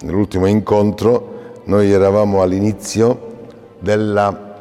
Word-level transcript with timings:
nell'ultimo 0.00 0.46
incontro 0.46 1.60
noi 1.64 1.90
eravamo 1.90 2.42
all'inizio 2.42 3.30
della 3.78 4.51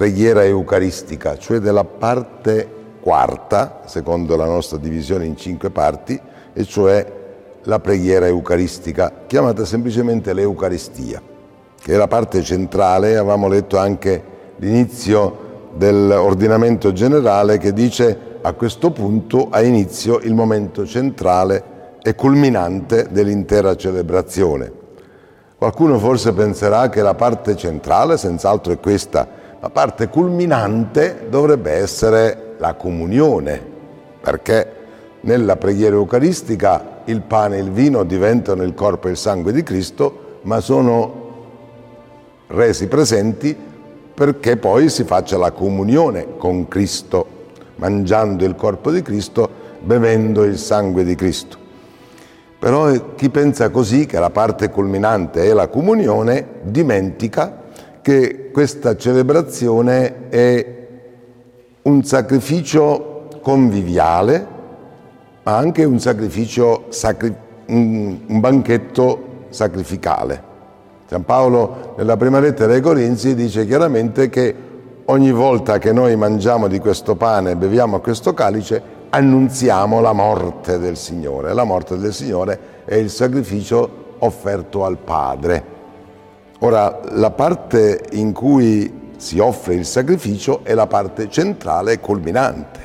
preghiera 0.00 0.46
eucaristica, 0.46 1.36
cioè 1.36 1.58
della 1.58 1.84
parte 1.84 2.66
quarta, 3.02 3.82
secondo 3.84 4.34
la 4.34 4.46
nostra 4.46 4.78
divisione 4.78 5.26
in 5.26 5.36
cinque 5.36 5.68
parti, 5.68 6.18
e 6.54 6.64
cioè 6.64 7.06
la 7.64 7.80
preghiera 7.80 8.26
eucaristica, 8.26 9.12
chiamata 9.26 9.66
semplicemente 9.66 10.32
l'Eucaristia, 10.32 11.20
che 11.78 11.92
è 11.92 11.96
la 11.98 12.08
parte 12.08 12.42
centrale, 12.42 13.18
avevamo 13.18 13.46
letto 13.46 13.76
anche 13.76 14.24
l'inizio 14.56 15.68
dell'ordinamento 15.74 16.94
generale 16.94 17.58
che 17.58 17.74
dice 17.74 18.38
a 18.40 18.54
questo 18.54 18.92
punto 18.92 19.48
ha 19.50 19.60
inizio 19.60 20.18
il 20.20 20.32
momento 20.32 20.86
centrale 20.86 21.98
e 22.00 22.14
culminante 22.14 23.08
dell'intera 23.10 23.76
celebrazione. 23.76 24.72
Qualcuno 25.58 25.98
forse 25.98 26.32
penserà 26.32 26.88
che 26.88 27.02
la 27.02 27.12
parte 27.12 27.54
centrale 27.54 28.16
senz'altro 28.16 28.72
è 28.72 28.80
questa, 28.80 29.39
la 29.62 29.68
parte 29.68 30.08
culminante 30.08 31.26
dovrebbe 31.28 31.72
essere 31.72 32.54
la 32.56 32.72
comunione, 32.74 33.60
perché 34.20 34.78
nella 35.20 35.56
preghiera 35.56 35.96
eucaristica 35.96 37.02
il 37.04 37.20
pane 37.20 37.58
e 37.58 37.60
il 37.60 37.70
vino 37.70 38.04
diventano 38.04 38.62
il 38.62 38.72
corpo 38.72 39.08
e 39.08 39.10
il 39.10 39.16
sangue 39.18 39.52
di 39.52 39.62
Cristo, 39.62 40.38
ma 40.42 40.60
sono 40.60 41.28
resi 42.46 42.88
presenti 42.88 43.54
perché 44.14 44.56
poi 44.56 44.88
si 44.88 45.04
faccia 45.04 45.36
la 45.36 45.50
comunione 45.50 46.38
con 46.38 46.66
Cristo, 46.66 47.26
mangiando 47.76 48.46
il 48.46 48.54
corpo 48.54 48.90
di 48.90 49.02
Cristo, 49.02 49.48
bevendo 49.80 50.42
il 50.42 50.56
sangue 50.56 51.04
di 51.04 51.14
Cristo. 51.14 51.58
Però 52.58 53.14
chi 53.14 53.28
pensa 53.28 53.68
così, 53.68 54.06
che 54.06 54.18
la 54.18 54.30
parte 54.30 54.70
culminante 54.70 55.44
è 55.44 55.52
la 55.52 55.68
comunione, 55.68 56.46
dimentica 56.62 57.59
che 58.02 58.50
questa 58.52 58.96
celebrazione 58.96 60.28
è 60.28 60.78
un 61.82 62.02
sacrificio 62.04 63.28
conviviale, 63.40 64.46
ma 65.42 65.56
anche 65.56 65.84
un 65.84 65.98
sacrificio, 65.98 66.86
sacri- 66.88 67.34
un 67.66 68.40
banchetto 68.40 69.46
sacrificale. 69.48 70.48
San 71.06 71.24
Paolo 71.24 71.94
nella 71.96 72.16
prima 72.16 72.38
lettera 72.38 72.72
ai 72.72 72.80
Corinzi 72.80 73.34
dice 73.34 73.66
chiaramente 73.66 74.28
che 74.28 74.54
ogni 75.06 75.32
volta 75.32 75.78
che 75.78 75.92
noi 75.92 76.14
mangiamo 76.14 76.68
di 76.68 76.78
questo 76.78 77.16
pane 77.16 77.52
e 77.52 77.56
beviamo 77.56 78.00
questo 78.00 78.32
calice, 78.32 78.80
annunziamo 79.10 80.00
la 80.00 80.12
morte 80.12 80.78
del 80.78 80.96
Signore. 80.96 81.52
La 81.52 81.64
morte 81.64 81.98
del 81.98 82.12
Signore 82.12 82.84
è 82.84 82.94
il 82.94 83.10
sacrificio 83.10 84.14
offerto 84.18 84.84
al 84.84 84.98
Padre. 84.98 85.78
Ora, 86.62 87.00
la 87.12 87.30
parte 87.30 88.02
in 88.12 88.32
cui 88.32 89.12
si 89.16 89.38
offre 89.38 89.74
il 89.74 89.86
sacrificio 89.86 90.60
è 90.62 90.74
la 90.74 90.86
parte 90.86 91.30
centrale 91.30 91.92
e 91.92 92.00
culminante. 92.00 92.80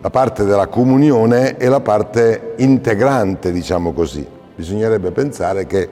La 0.00 0.10
parte 0.10 0.44
della 0.44 0.66
comunione 0.66 1.56
è 1.56 1.68
la 1.68 1.78
parte 1.78 2.54
integrante, 2.56 3.52
diciamo 3.52 3.92
così. 3.92 4.26
Bisognerebbe 4.56 5.12
pensare 5.12 5.66
che 5.66 5.88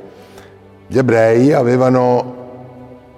gli 0.89 0.99
ebrei 0.99 1.53
avevano 1.53 2.35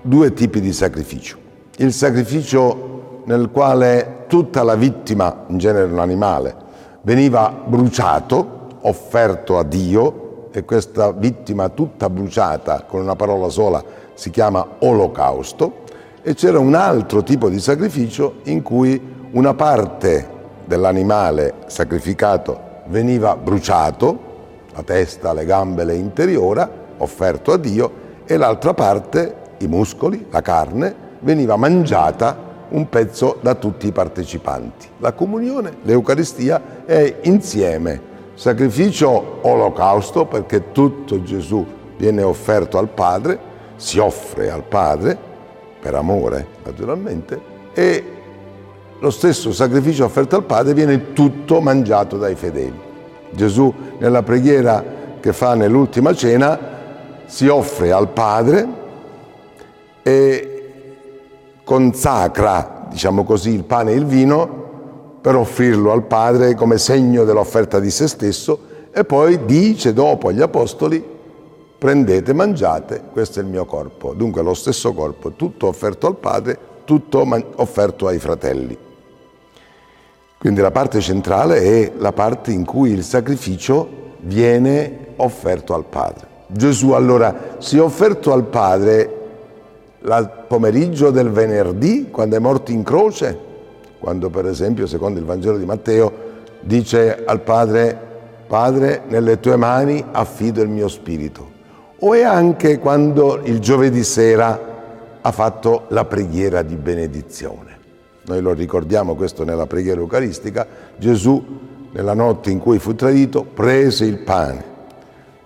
due 0.03 0.35
tipi 0.35 0.61
di 0.61 0.75
sacrificio. 0.75 1.39
Il 1.79 1.95
sacrificio 1.95 3.23
nel 3.25 3.49
quale 3.51 4.25
tutta 4.27 4.62
la 4.62 4.75
vittima, 4.75 5.45
in 5.47 5.56
genere 5.56 5.91
un 5.91 5.99
animale, 5.99 6.55
veniva 7.01 7.53
bruciato, 7.65 8.79
offerto 8.83 9.56
a 9.56 9.65
Dio, 9.65 10.24
e 10.57 10.65
questa 10.65 11.11
vittima 11.11 11.69
tutta 11.69 12.09
bruciata, 12.09 12.85
con 12.87 13.01
una 13.01 13.17
parola 13.17 13.49
sola, 13.49 13.83
si 14.15 14.31
chiama 14.31 14.65
olocausto, 14.79 15.83
e 16.23 16.35
c'era 16.35 16.61
un 16.61 16.77
altro 16.77 17.25
tipo 17.25 17.49
di 17.49 17.59
sacrificio 17.59 18.37
in 18.45 18.63
cui 18.63 19.01
una 19.33 19.53
parte 19.55 20.29
dell'animale 20.65 21.55
sacrificato 21.67 22.83
veniva 22.87 23.35
bruciato, 23.35 24.19
la 24.73 24.85
testa, 24.85 25.33
le 25.33 25.45
gambe, 25.45 25.85
l'interiora, 25.85 26.71
offerto 26.99 27.51
a 27.51 27.57
Dio, 27.57 27.91
e 28.25 28.37
l'altra 28.37 28.75
parte, 28.75 29.35
i 29.59 29.67
muscoli, 29.67 30.29
la 30.31 30.41
carne, 30.41 30.95
veniva 31.19 31.57
mangiata 31.57 32.39
un 32.69 32.89
pezzo 32.89 33.39
da 33.41 33.57
tutti 33.57 33.89
i 33.89 33.93
partecipanti. 33.93 34.87
La 34.99 35.15
comunione, 35.15 35.79
l'Eucaristia 35.83 36.85
è 36.85 37.17
insieme 37.23 38.13
sacrificio 38.34 39.39
olocausto 39.43 40.27
perché 40.27 40.72
tutto 40.72 41.22
Gesù 41.22 41.65
viene 41.97 42.22
offerto 42.22 42.78
al 42.78 42.89
Padre, 42.89 43.39
si 43.77 43.99
offre 43.99 44.50
al 44.50 44.65
Padre 44.65 45.17
per 45.81 45.95
amore 45.95 46.47
naturalmente 46.65 47.41
e 47.73 48.05
lo 48.99 49.11
stesso 49.11 49.53
sacrificio 49.53 50.05
offerto 50.05 50.37
al 50.37 50.44
Padre 50.44 50.75
viene 50.75 51.12
tutto 51.12 51.61
mangiato 51.61 52.17
dai 52.17 52.34
fedeli. 52.34 52.81
Gesù 53.31 53.73
nella 53.99 54.23
preghiera 54.23 54.83
che 55.21 55.33
fa 55.33 55.55
nell'ultima 55.55 56.15
cena 56.15 56.73
si 57.27 57.49
offre 57.49 57.93
al 57.93 58.09
Padre 58.09 58.69
e 60.03 60.73
consacra, 61.65 62.87
diciamo 62.91 63.25
così, 63.25 63.50
il 63.50 63.65
pane 63.65 63.93
e 63.93 63.94
il 63.94 64.05
vino 64.05 64.64
per 65.25 65.37
offrirlo 65.37 65.91
al 65.91 66.03
Padre 66.03 66.55
come 66.55 66.77
segno 66.77 67.25
dell'offerta 67.25 67.81
di 67.81 67.91
se 67.91 68.09
stesso 68.09 68.59
e 68.93 69.07
poi 69.07 69.47
dice 69.47 69.95
dopo 69.95 70.29
agli 70.29 70.43
Apostoli 70.43 71.03
prendete, 71.79 72.35
mangiate, 72.35 73.05
questo 73.11 73.41
è 73.41 73.43
il 73.43 73.49
mio 73.49 73.65
corpo. 73.65 74.12
Dunque 74.12 74.43
lo 74.43 74.53
stesso 74.53 74.93
corpo, 74.93 75.33
tutto 75.33 75.69
offerto 75.69 76.09
al 76.09 76.17
Padre, 76.17 76.59
tutto 76.85 77.27
offerto 77.55 78.07
ai 78.07 78.19
fratelli. 78.19 78.77
Quindi 80.37 80.61
la 80.61 80.71
parte 80.71 81.01
centrale 81.01 81.62
è 81.62 81.93
la 81.97 82.12
parte 82.12 82.53
in 82.53 82.67
cui 82.67 82.91
il 82.91 83.03
sacrificio 83.03 83.89
viene 84.21 85.15
offerto 85.17 85.73
al 85.73 85.87
Padre. 85.87 86.27
Gesù 86.49 86.91
allora 86.91 87.56
si 87.61 87.79
è 87.79 87.81
offerto 87.81 88.31
al 88.31 88.45
Padre 88.45 89.21
il 90.03 90.45
pomeriggio 90.47 91.11
del 91.11 91.31
venerdì, 91.31 92.11
quando 92.11 92.37
è 92.37 92.39
morto 92.39 92.73
in 92.73 92.83
croce, 92.83 93.53
quando 94.05 94.29
per 94.29 94.45
esempio, 94.45 94.87
secondo 94.87 95.19
il 95.19 95.25
Vangelo 95.25 95.57
di 95.57 95.65
Matteo, 95.65 96.13
dice 96.61 97.25
al 97.25 97.41
Padre, 97.41 97.99
Padre, 98.47 99.01
nelle 99.09 99.41
tue 99.41 99.57
mani 99.57 100.05
affido 100.13 100.61
il 100.61 100.69
mio 100.69 100.89
spirito. 100.89 101.51
O 102.01 102.13
è 102.13 102.23
anche 102.23 102.79
quando 102.81 103.41
il 103.45 103.61
giovedì 103.61 104.05
sera 104.05 104.73
ha 105.23 105.33
fatto 105.33 105.85
la 105.89 106.05
preghiera 106.05 106.61
di 106.61 106.77
benedizione. 106.77 107.79
Noi 108.27 108.43
lo 108.43 108.53
ricordiamo 108.53 109.15
questo 109.15 109.43
nella 109.43 109.65
preghiera 109.65 110.01
eucaristica, 110.01 110.67
Gesù 110.99 111.43
nella 111.93 112.13
notte 112.13 112.51
in 112.51 112.59
cui 112.59 112.79
fu 112.79 112.95
tradito 112.95 113.43
prese 113.43 114.05
il 114.05 114.19
pane, 114.19 114.65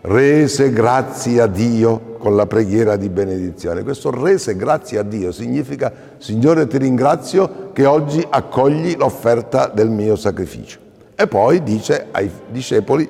rese 0.01 0.73
grazie 0.73 1.41
a 1.41 1.47
Dio 1.47 2.08
con 2.19 2.37
la 2.37 2.47
preghiera 2.47 2.97
di 2.97 3.09
benedizione. 3.09 3.83
Questo 3.83 4.11
rese 4.11 4.57
grazie 4.57 4.99
a 4.99 5.03
Dio 5.03 5.33
significa 5.33 5.93
Signore 6.19 6.67
ti 6.67 6.79
ringrazio 6.79 7.71
che 7.73 7.87
oggi 7.87 8.25
accogli 8.29 8.97
l'offerta 8.97 9.69
del 9.69 9.89
mio 9.89 10.17
sacrificio. 10.17 10.79
E 11.15 11.27
poi 11.27 11.63
dice 11.63 12.09
ai 12.11 12.31
discepoli 12.51 13.09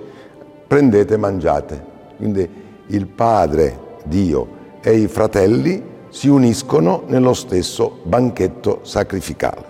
prendete 0.66 1.14
e 1.14 1.16
mangiate. 1.16 1.84
Quindi 2.16 2.48
il 2.88 3.06
Padre, 3.06 3.78
Dio 4.04 4.56
e 4.80 4.96
i 4.96 5.08
fratelli 5.08 5.82
si 6.10 6.28
uniscono 6.28 7.02
nello 7.06 7.34
stesso 7.34 8.00
banchetto 8.04 8.80
sacrificale. 8.82 9.64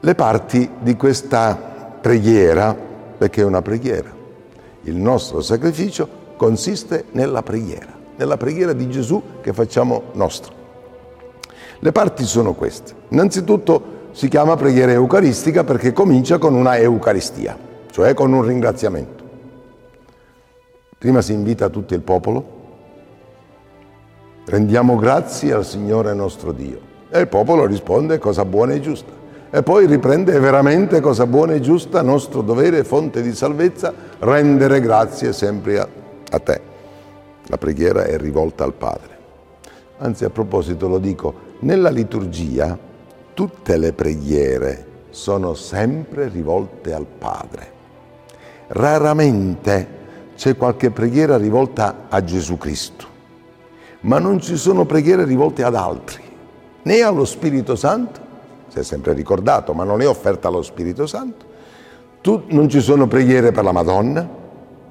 Le 0.00 0.14
parti 0.14 0.70
di 0.80 0.96
questa 0.96 1.56
preghiera, 2.00 2.76
perché 3.18 3.40
è 3.42 3.44
una 3.44 3.62
preghiera, 3.62 4.14
il 4.82 4.94
nostro 4.94 5.40
sacrificio 5.40 6.08
consiste 6.36 7.06
nella 7.12 7.42
preghiera, 7.42 7.97
nella 8.18 8.36
preghiera 8.36 8.74
di 8.74 8.90
Gesù 8.90 9.22
che 9.40 9.54
facciamo 9.54 10.10
nostra. 10.12 10.52
Le 11.78 11.92
parti 11.92 12.24
sono 12.24 12.52
queste. 12.52 12.92
Innanzitutto 13.08 13.96
si 14.12 14.28
chiama 14.28 14.56
preghiera 14.56 14.92
eucaristica 14.92 15.64
perché 15.64 15.92
comincia 15.92 16.38
con 16.38 16.54
una 16.54 16.76
Eucaristia, 16.76 17.56
cioè 17.90 18.12
con 18.14 18.32
un 18.32 18.42
ringraziamento. 18.42 19.24
Prima 20.98 21.22
si 21.22 21.32
invita 21.32 21.68
tutto 21.68 21.94
il 21.94 22.02
popolo 22.02 22.56
rendiamo 24.48 24.96
grazie 24.96 25.52
al 25.52 25.64
Signore 25.64 26.14
nostro 26.14 26.52
Dio. 26.52 26.80
E 27.10 27.20
il 27.20 27.28
popolo 27.28 27.66
risponde 27.66 28.18
cosa 28.18 28.44
buona 28.44 28.72
e 28.72 28.80
giusta. 28.80 29.12
E 29.50 29.62
poi 29.62 29.86
riprende 29.86 30.38
veramente 30.38 31.00
cosa 31.00 31.26
buona 31.26 31.54
e 31.54 31.60
giusta, 31.60 32.02
nostro 32.02 32.42
dovere, 32.42 32.84
fonte 32.84 33.22
di 33.22 33.34
salvezza, 33.34 33.92
rendere 34.18 34.80
grazie 34.80 35.32
sempre 35.32 35.78
a, 35.78 35.88
a 36.30 36.38
te. 36.38 36.67
La 37.48 37.58
preghiera 37.58 38.04
è 38.04 38.16
rivolta 38.16 38.64
al 38.64 38.74
Padre. 38.74 39.16
Anzi, 39.98 40.24
a 40.24 40.30
proposito 40.30 40.86
lo 40.86 40.98
dico, 40.98 41.34
nella 41.60 41.90
liturgia 41.90 42.78
tutte 43.34 43.76
le 43.76 43.92
preghiere 43.92 44.86
sono 45.10 45.54
sempre 45.54 46.28
rivolte 46.28 46.92
al 46.92 47.06
Padre. 47.06 47.72
Raramente 48.68 49.96
c'è 50.36 50.56
qualche 50.56 50.90
preghiera 50.90 51.36
rivolta 51.36 52.06
a 52.08 52.22
Gesù 52.22 52.58
Cristo, 52.58 53.06
ma 54.00 54.18
non 54.18 54.40
ci 54.40 54.56
sono 54.56 54.84
preghiere 54.84 55.24
rivolte 55.24 55.64
ad 55.64 55.74
altri, 55.74 56.22
né 56.82 57.00
allo 57.00 57.24
Spirito 57.24 57.74
Santo, 57.76 58.20
si 58.68 58.78
è 58.78 58.82
sempre 58.82 59.14
ricordato, 59.14 59.72
ma 59.72 59.84
non 59.84 60.00
è 60.02 60.06
offerta 60.06 60.48
allo 60.48 60.62
Spirito 60.62 61.06
Santo. 61.06 61.46
Non 62.48 62.68
ci 62.68 62.80
sono 62.80 63.06
preghiere 63.06 63.52
per 63.52 63.64
la 63.64 63.72
Madonna, 63.72 64.28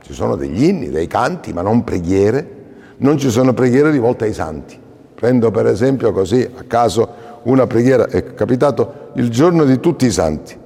ci 0.07 0.13
sono 0.13 0.37
degli 0.37 0.63
inni, 0.63 0.89
dei 0.89 1.05
canti, 1.05 1.51
ma 1.51 1.61
non 1.61 1.83
preghiere. 1.83 2.55
Non 2.99 3.17
ci 3.17 3.29
sono 3.29 3.53
preghiere 3.53 3.91
rivolte 3.91 4.23
ai 4.23 4.33
santi. 4.33 4.79
Prendo 5.13 5.51
per 5.51 5.67
esempio 5.67 6.13
così 6.13 6.49
a 6.55 6.63
caso 6.65 7.09
una 7.43 7.67
preghiera, 7.67 8.07
è 8.07 8.33
capitato 8.33 9.09
il 9.15 9.29
giorno 9.29 9.65
di 9.65 9.81
tutti 9.81 10.05
i 10.05 10.11
santi. 10.11 10.57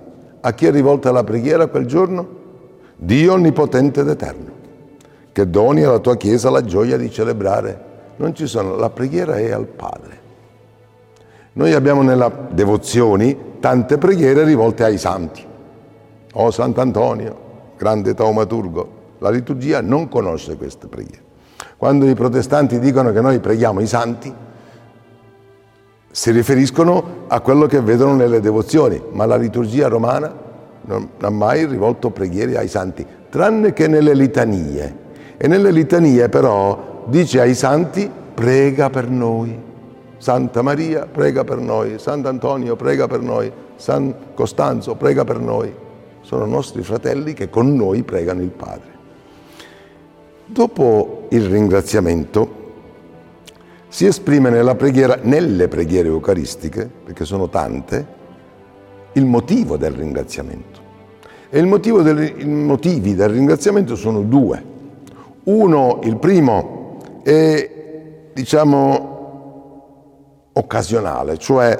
A 0.41 0.53
chi 0.53 0.67
è 0.67 0.71
rivolta 0.71 1.11
la 1.11 1.23
preghiera 1.23 1.65
quel 1.65 1.87
giorno? 1.87 2.27
Dio 2.95 3.33
Onnipotente 3.33 4.01
ed 4.01 4.09
Eterno, 4.09 4.51
che 5.31 5.49
doni 5.49 5.81
alla 5.81 5.97
tua 5.97 6.17
Chiesa 6.17 6.51
la 6.51 6.63
gioia 6.63 6.95
di 6.95 7.09
celebrare. 7.09 7.89
Non 8.17 8.35
ci 8.35 8.45
sono, 8.45 8.75
la 8.75 8.91
preghiera 8.91 9.37
è 9.37 9.49
al 9.49 9.65
Padre. 9.65 10.19
Noi 11.53 11.73
abbiamo 11.73 12.03
nella 12.03 12.31
devozioni 12.51 13.35
tante 13.59 13.97
preghiere 13.97 14.43
rivolte 14.43 14.83
ai 14.83 14.99
santi. 14.99 15.43
O 16.33 16.45
oh, 16.45 16.51
Sant'Antonio, 16.51 17.35
grande 17.75 18.13
taumaturgo, 18.13 18.99
la 19.21 19.29
liturgia 19.29 19.81
non 19.81 20.09
conosce 20.09 20.57
queste 20.57 20.87
preghiere. 20.87 21.29
Quando 21.77 22.07
i 22.07 22.15
protestanti 22.15 22.79
dicono 22.79 23.11
che 23.11 23.21
noi 23.21 23.39
preghiamo 23.39 23.79
i 23.79 23.85
santi, 23.85 24.33
si 26.09 26.31
riferiscono 26.31 27.25
a 27.27 27.39
quello 27.39 27.67
che 27.67 27.81
vedono 27.81 28.15
nelle 28.15 28.39
devozioni, 28.39 28.99
ma 29.11 29.25
la 29.25 29.35
liturgia 29.35 29.87
romana 29.87 30.33
non 30.85 31.09
ha 31.19 31.29
mai 31.29 31.67
rivolto 31.67 32.09
preghiere 32.09 32.57
ai 32.57 32.67
santi, 32.67 33.05
tranne 33.29 33.73
che 33.73 33.87
nelle 33.87 34.15
litanie. 34.15 34.97
E 35.37 35.47
nelle 35.47 35.69
litanie 35.69 36.27
però 36.27 37.03
dice 37.05 37.41
ai 37.41 37.53
santi 37.53 38.09
prega 38.33 38.89
per 38.89 39.07
noi. 39.07 39.55
Santa 40.17 40.63
Maria 40.63 41.05
prega 41.05 41.43
per 41.43 41.57
noi, 41.57 41.99
Sant'Antonio 41.99 42.75
prega 42.75 43.05
per 43.07 43.21
noi, 43.21 43.51
San 43.75 44.13
Costanzo 44.33 44.95
prega 44.95 45.23
per 45.23 45.39
noi. 45.39 45.71
Sono 46.21 46.45
nostri 46.45 46.81
fratelli 46.81 47.33
che 47.33 47.51
con 47.51 47.75
noi 47.75 48.01
pregano 48.01 48.41
il 48.41 48.49
Padre. 48.49 48.90
Dopo 50.51 51.27
il 51.29 51.45
ringraziamento 51.45 52.59
si 53.87 54.05
esprime 54.05 54.49
preghiera, 54.75 55.17
nelle 55.21 55.69
preghiere 55.69 56.09
eucaristiche, 56.09 56.89
perché 57.05 57.23
sono 57.23 57.47
tante, 57.47 58.05
il 59.13 59.25
motivo 59.25 59.77
del 59.77 59.93
ringraziamento. 59.93 60.79
E 61.49 61.59
del, 62.01 62.33
i 62.41 62.45
motivi 62.45 63.15
del 63.15 63.29
ringraziamento 63.29 63.95
sono 63.95 64.23
due. 64.23 64.61
Uno, 65.43 66.01
il 66.03 66.17
primo, 66.17 66.97
è 67.23 67.69
diciamo 68.33 69.09
occasionale, 70.51 71.37
cioè 71.37 71.79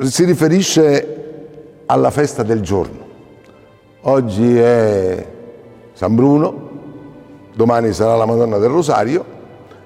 si 0.00 0.24
riferisce 0.24 1.82
alla 1.84 2.10
festa 2.10 2.42
del 2.42 2.62
giorno. 2.62 3.04
Oggi 4.00 4.56
è 4.56 5.26
San 5.92 6.14
Bruno, 6.14 6.69
domani 7.60 7.92
sarà 7.92 8.16
la 8.16 8.24
Madonna 8.24 8.56
del 8.56 8.70
Rosario, 8.70 9.22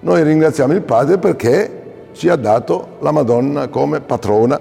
noi 0.00 0.22
ringraziamo 0.22 0.72
il 0.74 0.82
Padre 0.82 1.18
perché 1.18 1.82
ci 2.12 2.28
ha 2.28 2.36
dato 2.36 2.98
la 3.00 3.10
Madonna 3.10 3.66
come 3.66 4.00
patrona 4.00 4.56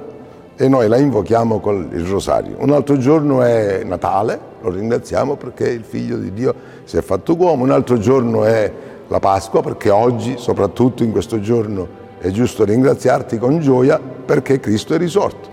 e 0.56 0.68
noi 0.68 0.88
la 0.88 0.98
invochiamo 0.98 1.60
con 1.60 1.89
il 1.94 2.06
Rosario. 2.06 2.56
Un 2.57 2.71
altro 2.71 2.98
giorno 2.98 3.44
è 3.44 3.83
Natale, 3.83 4.39
lo 4.62 4.71
ringraziamo 4.71 5.36
perché 5.36 5.69
il 5.69 5.83
Figlio 5.83 6.18
di 6.18 6.33
Dio 6.33 6.56
si 6.86 6.98
è 6.98 7.01
fatto 7.04 7.36
uomo, 7.38 7.63
un 7.63 7.69
altro 7.69 8.00
giorno 8.00 8.45
è 8.45 8.71
la 9.07 9.19
Pasqua 9.19 9.62
perché 9.62 9.92
oggi, 9.92 10.38
soprattutto 10.39 11.04
in 11.04 11.12
questo 11.12 11.39
giorno, 11.39 11.88
è 12.18 12.30
giusto 12.30 12.63
ringraziarti 12.63 13.38
con 13.38 13.60
gioia 13.60 14.00
perché 14.00 14.60
Cristo 14.60 14.95
è 14.95 14.98
risorto. 14.98 15.50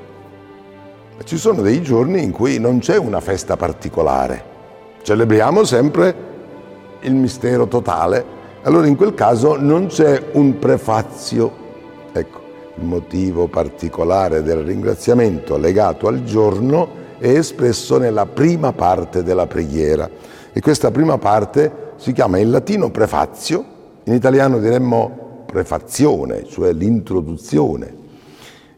Ci 1.25 1.37
sono 1.37 1.61
dei 1.61 1.83
giorni 1.83 2.23
in 2.23 2.31
cui 2.31 2.59
non 2.59 2.79
c'è 2.79 2.97
una 2.97 3.21
festa 3.21 3.59
particolare, 3.59 4.43
celebriamo 5.03 5.63
sempre 5.65 6.30
il 7.03 7.15
mistero 7.15 7.67
totale, 7.67 8.25
allora 8.63 8.87
in 8.87 8.97
quel 8.97 9.15
caso 9.15 9.57
non 9.59 9.87
c'è 9.87 10.31
un 10.33 10.59
prefazio. 10.59 11.51
Ecco, 12.13 12.41
il 12.77 12.85
motivo 12.85 13.47
particolare 13.49 14.43
del 14.43 14.59
ringraziamento 14.59 15.57
legato 15.57 16.09
al 16.09 16.25
giorno 16.25 16.99
è 17.19 17.29
espresso 17.29 17.99
nella 17.99 18.27
prima 18.27 18.73
parte 18.73 19.23
della 19.23 19.47
preghiera 19.47 20.09
e 20.53 20.61
questa 20.61 20.91
prima 20.91 21.19
parte 21.19 21.93
si 21.97 22.13
chiama 22.13 22.39
in 22.39 22.51
latino 22.51 22.91
prefazio, 22.91 23.65
in 24.05 24.15
italiano 24.15 24.59
diremmo 24.59 25.45
prefazione, 25.47 26.47
cioè 26.47 26.73
l'introduzione. 26.73 27.99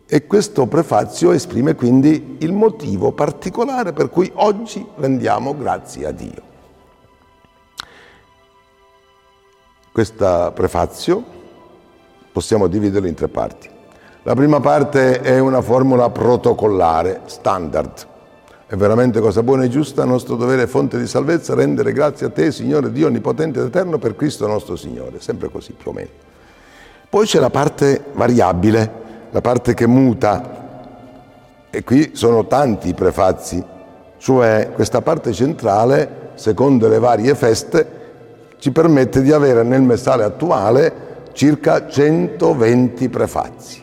E 0.07 0.27
questo 0.27 0.67
prefazio 0.67 1.33
esprime 1.33 1.75
quindi 1.75 2.37
il 2.41 2.53
motivo 2.53 3.13
particolare 3.13 3.93
per 3.93 4.11
cui 4.11 4.31
oggi 4.35 4.87
rendiamo 4.97 5.57
grazie 5.57 6.07
a 6.07 6.11
Dio. 6.11 6.52
Questa 9.93 10.53
prefazio 10.53 11.23
possiamo 12.33 12.67
dividerlo 12.67 13.07
in 13.07 13.15
tre 13.15 13.29
parti. 13.29 13.69
La 14.23 14.35
prima 14.35 14.59
parte 14.59 15.21
è 15.21 15.39
una 15.39 15.61
formula 15.61 16.09
protocollare, 16.09 17.21
standard. 17.27 18.07
È 18.67 18.75
veramente 18.75 19.21
cosa 19.21 19.43
buona 19.43 19.65
e 19.65 19.69
giusta, 19.69 20.07
nostro 20.07 20.37
dovere 20.37 20.63
e 20.63 20.67
fonte 20.67 20.97
di 20.99 21.07
salvezza, 21.07 21.55
rendere 21.55 21.93
grazie 21.93 22.25
a 22.25 22.31
te, 22.31 22.53
Signore 22.53 22.91
Dio 22.91 23.09
Onnipotente 23.09 23.61
ed 23.61 23.67
Eterno, 23.67 23.99
per 23.99 24.17
Cristo 24.17 24.47
nostro 24.47 24.77
Signore. 24.77 25.21
Sempre 25.21 25.51
così, 25.51 25.73
più 25.73 25.91
o 25.91 25.93
meno. 25.93 26.09
Poi 27.11 27.27
c'è 27.27 27.39
la 27.39 27.51
parte 27.51 28.03
variabile, 28.15 28.93
la 29.31 29.43
parte 29.43 29.75
che 29.75 29.87
muta. 29.87 30.61
E 31.69 31.85
qui 31.85 32.13
sono 32.15 32.47
tanti 32.47 32.89
i 32.89 32.95
prefazi, 32.95 33.63
cioè 34.17 34.71
questa 34.73 35.03
parte 35.03 35.35
centrale, 35.35 36.31
secondo 36.37 36.89
le 36.89 36.99
varie 36.99 37.35
feste, 37.35 38.01
ci 38.63 38.71
permette 38.71 39.23
di 39.23 39.33
avere 39.33 39.65
nel 39.65 39.83
messale 39.83 40.23
attuale 40.23 40.93
circa 41.33 41.89
120 41.89 43.09
prefazzi. 43.09 43.83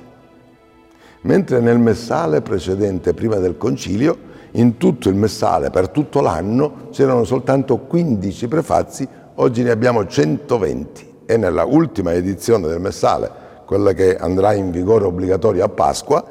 Mentre 1.23 1.59
nel 1.59 1.77
messale 1.77 2.41
precedente, 2.41 3.13
prima 3.13 3.35
del 3.39 3.57
concilio, 3.57 4.17
in 4.51 4.77
tutto 4.77 5.09
il 5.09 5.15
messale, 5.15 5.69
per 5.69 5.89
tutto 5.89 6.21
l'anno, 6.21 6.87
c'erano 6.91 7.25
soltanto 7.25 7.79
15 7.79 8.47
prefazzi, 8.47 9.05
oggi 9.35 9.63
ne 9.63 9.71
abbiamo 9.71 10.07
120 10.07 11.23
e 11.25 11.35
nella 11.35 11.65
ultima 11.65 12.13
edizione 12.13 12.69
del 12.69 12.79
messale, 12.79 13.29
quella 13.65 13.91
che 13.91 14.15
andrà 14.15 14.53
in 14.53 14.71
vigore 14.71 15.03
obbligatoria 15.03 15.65
a 15.65 15.69
Pasqua, 15.69 16.23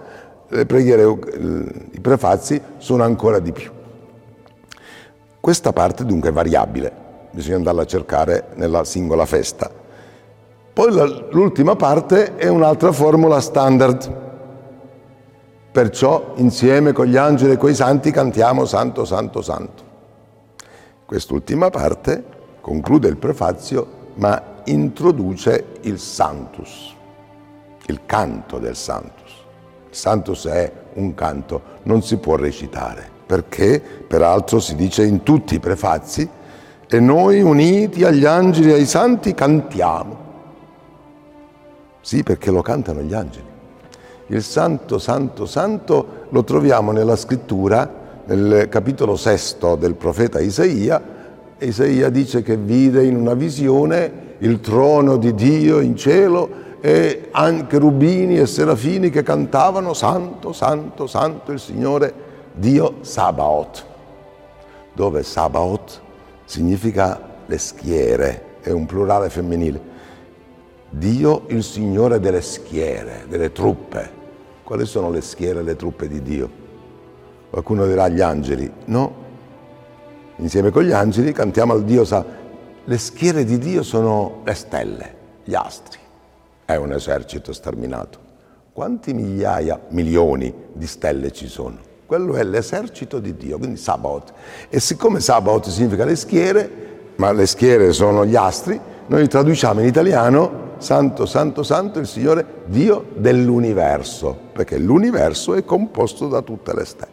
le 0.48 0.64
preghiere, 0.64 1.02
i 1.02 2.00
prefazzi 2.00 2.58
sono 2.78 3.02
ancora 3.02 3.40
di 3.40 3.52
più. 3.52 3.70
Questa 5.38 5.74
parte 5.74 6.06
dunque 6.06 6.30
è 6.30 6.32
variabile, 6.32 7.07
bisogna 7.30 7.56
andarla 7.56 7.82
a 7.82 7.86
cercare 7.86 8.48
nella 8.54 8.84
singola 8.84 9.26
festa. 9.26 9.70
Poi 10.72 10.92
l'ultima 11.30 11.74
parte 11.74 12.36
è 12.36 12.46
un'altra 12.46 12.92
formula 12.92 13.40
standard. 13.40 14.26
Perciò 15.72 16.34
insieme 16.36 16.92
con 16.92 17.06
gli 17.06 17.16
angeli 17.16 17.52
e 17.52 17.56
con 17.56 17.70
i 17.70 17.74
santi 17.74 18.10
cantiamo 18.10 18.64
Santo, 18.64 19.04
Santo, 19.04 19.42
Santo. 19.42 19.82
Quest'ultima 21.04 21.70
parte 21.70 22.24
conclude 22.60 23.08
il 23.08 23.16
prefazio 23.16 23.96
ma 24.14 24.40
introduce 24.64 25.66
il 25.82 25.98
Santus, 25.98 26.94
il 27.86 28.00
canto 28.06 28.58
del 28.58 28.76
Santus. 28.76 29.32
Il 29.88 29.96
Santus 29.96 30.46
è 30.46 30.72
un 30.94 31.14
canto, 31.14 31.62
non 31.84 32.02
si 32.02 32.18
può 32.18 32.36
recitare, 32.36 33.08
perché 33.26 33.80
peraltro 33.80 34.60
si 34.60 34.74
dice 34.74 35.04
in 35.04 35.22
tutti 35.22 35.54
i 35.54 35.60
prefazzi 35.60 36.28
e 36.90 37.00
noi 37.00 37.42
uniti 37.42 38.04
agli 38.04 38.24
angeli 38.24 38.70
e 38.70 38.74
ai 38.74 38.86
santi 38.86 39.34
cantiamo. 39.34 40.26
Sì, 42.00 42.22
perché 42.22 42.50
lo 42.50 42.62
cantano 42.62 43.02
gli 43.02 43.12
angeli. 43.12 43.44
Il 44.28 44.42
santo, 44.42 44.98
santo, 44.98 45.44
santo 45.44 46.26
lo 46.30 46.44
troviamo 46.44 46.92
nella 46.92 47.16
scrittura, 47.16 47.90
nel 48.24 48.68
capitolo 48.70 49.16
sesto 49.16 49.76
del 49.76 49.94
profeta 49.94 50.40
Isaia. 50.40 51.16
Isaia 51.58 52.08
dice 52.08 52.42
che 52.42 52.56
vide 52.56 53.04
in 53.04 53.16
una 53.16 53.34
visione 53.34 54.26
il 54.38 54.60
trono 54.60 55.16
di 55.16 55.34
Dio 55.34 55.80
in 55.80 55.96
cielo 55.96 56.66
e 56.80 57.28
anche 57.32 57.76
rubini 57.76 58.38
e 58.38 58.46
serafini 58.46 59.10
che 59.10 59.22
cantavano 59.22 59.92
Santo, 59.92 60.52
Santo, 60.52 61.06
Santo 61.06 61.52
il 61.52 61.58
Signore 61.58 62.12
Dio 62.54 62.98
Sabaoth, 63.00 63.84
dove 64.94 65.22
Sabaoth 65.22 66.06
significa 66.48 67.20
le 67.44 67.58
schiere, 67.58 68.56
è 68.62 68.70
un 68.70 68.86
plurale 68.86 69.28
femminile. 69.28 69.96
Dio 70.88 71.44
il 71.48 71.62
Signore 71.62 72.18
delle 72.18 72.40
schiere, 72.40 73.26
delle 73.28 73.52
truppe. 73.52 74.16
Quali 74.64 74.86
sono 74.86 75.10
le 75.10 75.20
schiere 75.20 75.60
e 75.60 75.62
le 75.62 75.76
truppe 75.76 76.08
di 76.08 76.22
Dio? 76.22 76.50
Qualcuno 77.50 77.86
dirà 77.86 78.08
gli 78.08 78.22
angeli. 78.22 78.70
No. 78.86 79.26
Insieme 80.36 80.70
con 80.70 80.84
gli 80.84 80.92
angeli 80.92 81.32
cantiamo 81.32 81.74
al 81.74 81.84
Dio 81.84 82.04
Sabaoth 82.04 82.36
le 82.88 82.96
schiere 82.96 83.44
di 83.44 83.58
Dio 83.58 83.82
sono 83.82 84.40
le 84.44 84.54
stelle, 84.54 85.14
gli 85.44 85.52
astri. 85.52 85.98
È 86.64 86.74
un 86.76 86.92
esercito 86.92 87.52
sterminato. 87.52 88.18
Quanti 88.72 89.12
migliaia, 89.12 89.78
milioni 89.88 90.54
di 90.72 90.86
stelle 90.86 91.30
ci 91.30 91.48
sono? 91.48 91.87
Quello 92.08 92.36
è 92.36 92.42
l'esercito 92.42 93.18
di 93.18 93.36
Dio, 93.36 93.58
quindi 93.58 93.76
Sabaoth. 93.76 94.32
E 94.70 94.80
siccome 94.80 95.20
Sabaoth 95.20 95.68
significa 95.68 96.06
le 96.06 96.16
schiere, 96.16 96.70
ma 97.16 97.32
le 97.32 97.44
schiere 97.44 97.92
sono 97.92 98.24
gli 98.24 98.34
astri, 98.34 98.80
noi 99.08 99.28
traduciamo 99.28 99.80
in 99.80 99.86
italiano 99.86 100.76
Santo, 100.78 101.26
Santo, 101.26 101.62
Santo 101.62 101.98
il 101.98 102.06
Signore 102.06 102.62
Dio 102.64 103.08
dell'universo, 103.14 104.34
perché 104.54 104.78
l'universo 104.78 105.52
è 105.52 105.66
composto 105.66 106.28
da 106.28 106.40
tutte 106.40 106.74
le 106.74 106.86
stelle. 106.86 107.12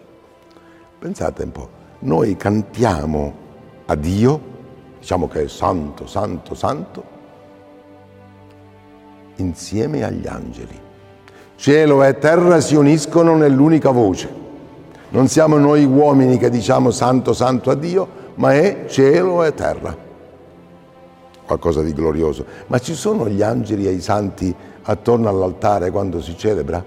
Pensate 0.97 1.43
un 1.43 1.51
po', 1.51 1.69
noi 1.99 2.37
cantiamo 2.37 3.33
a 3.87 3.95
Dio 3.95 4.39
diciamo 4.97 5.27
che 5.27 5.43
è 5.43 5.47
santo, 5.49 6.07
santo, 6.07 6.55
santo, 6.55 7.03
insieme 9.35 10.05
agli 10.05 10.25
angeli. 10.25 10.79
Cielo 11.57 12.01
e 12.01 12.17
terra 12.17 12.61
si 12.61 12.75
uniscono 12.75 13.35
nell'unica 13.35 13.89
voce. 13.89 14.44
Non 15.15 15.29
siamo 15.29 15.57
noi 15.57 15.85
uomini 15.85 16.37
che 16.37 16.49
diciamo 16.49 16.91
santo, 16.91 17.31
santo 17.31 17.71
a 17.71 17.75
Dio, 17.75 18.33
ma 18.35 18.53
è 18.53 18.83
cielo 18.89 19.45
e 19.45 19.53
terra. 19.53 19.95
Qualcosa 21.45 21.81
di 21.81 21.93
glorioso. 21.93 22.45
Ma 22.67 22.79
ci 22.79 22.93
sono 22.95 23.29
gli 23.29 23.41
angeli 23.41 23.87
e 23.87 23.91
i 23.91 24.01
santi 24.01 24.53
attorno 24.81 25.29
all'altare 25.29 25.89
quando 25.89 26.21
si 26.21 26.37
celebra? 26.37 26.83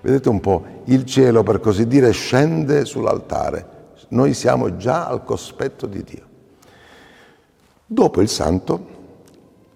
Vedete 0.00 0.28
un 0.30 0.40
po', 0.40 0.64
il 0.84 1.04
cielo 1.04 1.42
per 1.42 1.60
così 1.60 1.86
dire 1.86 2.10
scende 2.12 2.86
sull'altare. 2.86 3.66
Noi 4.08 4.32
siamo 4.32 4.78
già 4.78 5.06
al 5.06 5.24
cospetto 5.24 5.84
di 5.84 6.02
Dio. 6.02 6.22
Dopo 7.84 8.22
il 8.22 8.30
santo, 8.30 8.86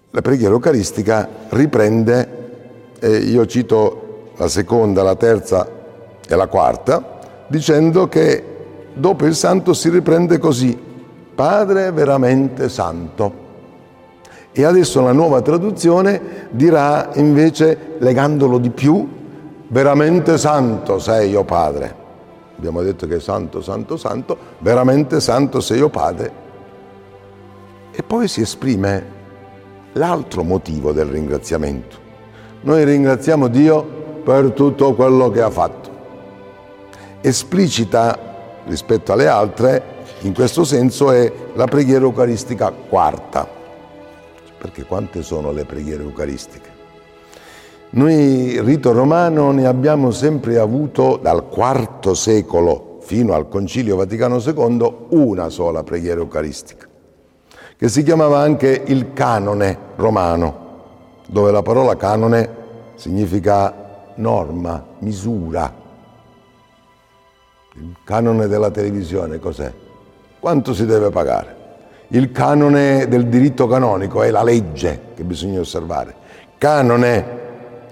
la 0.09 0.21
preghiera 0.21 0.53
eucaristica 0.55 1.29
riprende, 1.49 2.95
eh, 2.97 3.17
io 3.17 3.45
cito 3.45 4.31
la 4.35 4.47
seconda, 4.47 5.03
la 5.03 5.15
terza 5.15 5.77
e 6.27 6.35
la 6.35 6.47
quarta, 6.47 7.17
dicendo 7.49 8.07
che 8.07 8.43
dopo 8.93 9.25
il 9.25 9.35
santo 9.35 9.73
si 9.73 9.89
riprende 9.89 10.37
così, 10.37 10.77
Padre 11.35 11.91
veramente 11.91 12.69
santo. 12.69 13.47
E 14.53 14.63
adesso 14.63 15.01
la 15.01 15.11
nuova 15.11 15.41
traduzione 15.41 16.47
dirà 16.51 17.09
invece, 17.15 17.95
legandolo 17.97 18.57
di 18.57 18.69
più, 18.69 19.07
veramente 19.67 20.37
santo 20.37 20.97
sei 20.99 21.31
io 21.31 21.43
Padre. 21.43 21.95
Abbiamo 22.57 22.81
detto 22.81 23.07
che 23.07 23.17
è 23.17 23.19
santo, 23.19 23.61
santo, 23.61 23.97
santo, 23.97 24.37
veramente 24.59 25.19
santo 25.19 25.59
sei 25.59 25.79
io 25.79 25.89
Padre 25.89 26.47
e 27.99 28.03
poi 28.03 28.29
si 28.29 28.39
esprime 28.39 29.03
l'altro 29.93 30.43
motivo 30.43 30.93
del 30.93 31.07
ringraziamento. 31.07 31.97
Noi 32.61 32.85
ringraziamo 32.85 33.47
Dio 33.47 33.83
per 34.23 34.51
tutto 34.51 34.93
quello 34.93 35.29
che 35.29 35.41
ha 35.41 35.49
fatto. 35.49 35.78
Esplicita 37.21 38.17
rispetto 38.65 39.13
alle 39.13 39.27
altre, 39.27 39.83
in 40.21 40.33
questo 40.33 40.63
senso, 40.63 41.11
è 41.11 41.31
la 41.53 41.65
preghiera 41.65 42.05
eucaristica 42.05 42.71
quarta. 42.71 43.47
Perché 44.57 44.83
quante 44.83 45.21
sono 45.21 45.51
le 45.51 45.65
preghiere 45.65 46.03
eucaristiche? 46.03 46.69
Noi, 47.91 48.59
rito 48.61 48.91
romano, 48.91 49.51
ne 49.51 49.65
abbiamo 49.65 50.11
sempre 50.11 50.57
avuto 50.59 51.17
dal 51.21 51.45
IV 51.49 52.11
secolo 52.11 52.97
fino 53.01 53.33
al 53.33 53.47
Concilio 53.47 53.95
Vaticano 53.95 54.39
II 54.39 55.07
una 55.09 55.49
sola 55.49 55.83
preghiera 55.83 56.19
eucaristica 56.19 56.87
che 57.79 57.87
si 57.87 58.03
chiamava 58.03 58.39
anche 58.39 58.83
il 58.87 59.13
canone 59.13 59.77
romano, 59.95 60.67
dove 61.27 61.49
la 61.49 61.61
parola 61.61 61.95
canone 61.95 62.55
significa 62.95 64.11
norma, 64.15 64.85
misura. 64.99 65.78
Il 67.81 67.95
canone 68.03 68.47
della 68.47 68.71
televisione 68.71 69.39
cos'è? 69.39 69.71
Quanto 70.37 70.73
si 70.73 70.85
deve 70.85 71.11
pagare? 71.11 71.55
Il 72.09 72.33
canone 72.33 73.07
del 73.07 73.27
diritto 73.27 73.67
canonico 73.67 74.21
è 74.21 74.29
la 74.31 74.43
legge 74.43 74.99
che 75.15 75.23
bisogna 75.23 75.61
osservare. 75.61 76.13
Canone 76.57 77.37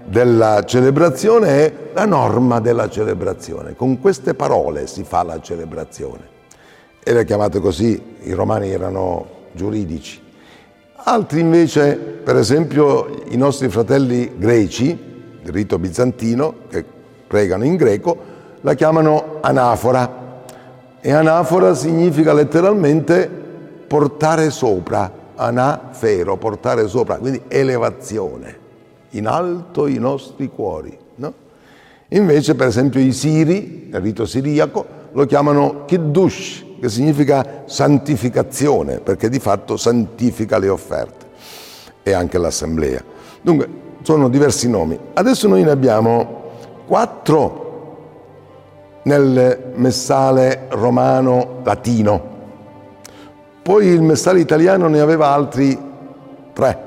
della 0.03 0.65
celebrazione 0.65 1.47
è 1.47 1.73
la 1.93 2.05
norma 2.05 2.59
della 2.59 2.89
celebrazione. 2.89 3.77
Con 3.77 4.01
queste 4.01 4.33
parole 4.33 4.87
si 4.87 5.05
fa 5.05 5.23
la 5.23 5.39
celebrazione. 5.39 6.35
Era 7.01 7.23
chiamato 7.23 7.61
così, 7.61 8.17
i 8.23 8.33
romani 8.33 8.69
erano 8.69 9.25
giuridici. 9.53 10.21
Altri 10.95 11.39
invece, 11.39 11.95
per 11.95 12.35
esempio 12.35 13.23
i 13.29 13.37
nostri 13.37 13.69
fratelli 13.69 14.33
greci, 14.37 14.89
il 15.43 15.49
rito 15.49 15.79
bizantino, 15.79 16.55
che 16.69 16.83
pregano 17.25 17.63
in 17.63 17.77
greco, 17.77 18.35
la 18.61 18.73
chiamano 18.73 19.36
anafora. 19.47 20.25
E 20.99 21.11
anafora 21.11 21.73
significa 21.73 22.33
letteralmente 22.33 23.29
portare 23.87 24.49
sopra, 24.49 25.09
anafero, 25.35 26.35
portare 26.35 26.87
sopra, 26.87 27.17
quindi 27.17 27.41
elevazione, 27.47 28.57
in 29.11 29.27
alto 29.27 29.87
i 29.87 29.97
nostri 29.97 30.49
cuori. 30.49 30.97
No? 31.15 31.33
Invece, 32.09 32.55
per 32.55 32.67
esempio, 32.67 32.99
i 32.99 33.13
siri, 33.13 33.87
nel 33.89 34.01
rito 34.01 34.25
siriaco, 34.25 34.85
lo 35.13 35.25
chiamano 35.25 35.85
kiddush, 35.85 36.65
che 36.81 36.89
significa 36.89 37.63
santificazione, 37.65 38.99
perché 38.99 39.29
di 39.29 39.39
fatto 39.39 39.77
santifica 39.77 40.57
le 40.57 40.69
offerte 40.69 41.25
e 42.03 42.11
anche 42.11 42.37
l'assemblea. 42.37 43.01
Dunque, 43.41 43.85
sono 44.01 44.27
diversi 44.27 44.69
nomi. 44.69 44.97
Adesso 45.13 45.47
noi 45.47 45.63
ne 45.63 45.71
abbiamo 45.71 46.43
quattro 46.85 47.66
nel 49.07 49.71
messale 49.75 50.65
romano 50.69 51.61
latino, 51.63 52.35
poi 53.61 53.87
il 53.87 54.01
messale 54.01 54.39
italiano 54.39 54.87
ne 54.87 54.99
aveva 54.99 55.29
altri 55.29 55.77
tre 56.53 56.85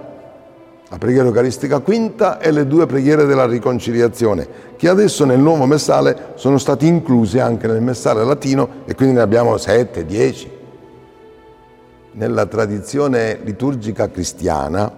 la 0.91 0.99
preghiera 0.99 1.29
eucaristica 1.29 1.79
quinta 1.79 2.41
e 2.41 2.51
le 2.51 2.67
due 2.67 2.85
preghiere 2.87 3.25
della 3.25 3.47
riconciliazione, 3.47 4.49
che 4.77 4.89
adesso 4.89 5.25
nel 5.25 5.39
nuovo 5.39 5.65
messale 5.65 6.33
sono 6.35 6.59
state 6.59 6.85
incluse 6.85 7.41
anche 7.41 7.69
nel 7.69 7.81
messale 7.81 8.25
latino 8.25 8.69
e 8.87 8.97
quindi 8.97 9.15
ne 9.15 9.21
abbiamo 9.21 9.57
sette, 9.57 10.05
dieci. 10.05 10.51
Nella 12.13 12.45
tradizione 12.47 13.39
liturgica 13.45 14.11
cristiana 14.11 14.93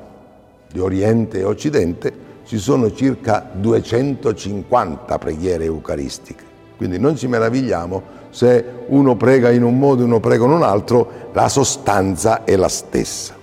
di 0.72 0.80
Oriente 0.80 1.40
e 1.40 1.44
Occidente 1.44 2.30
ci 2.46 2.56
sono 2.56 2.90
circa 2.94 3.46
250 3.52 5.18
preghiere 5.18 5.64
eucaristiche, 5.64 6.44
quindi 6.82 6.98
non 6.98 7.16
ci 7.16 7.28
meravigliamo 7.28 8.02
se 8.30 8.64
uno 8.88 9.14
prega 9.14 9.50
in 9.52 9.62
un 9.62 9.78
modo 9.78 10.02
e 10.02 10.04
uno 10.04 10.18
prega 10.18 10.46
in 10.46 10.50
un 10.50 10.64
altro, 10.64 11.28
la 11.32 11.48
sostanza 11.48 12.42
è 12.42 12.56
la 12.56 12.66
stessa. 12.66 13.36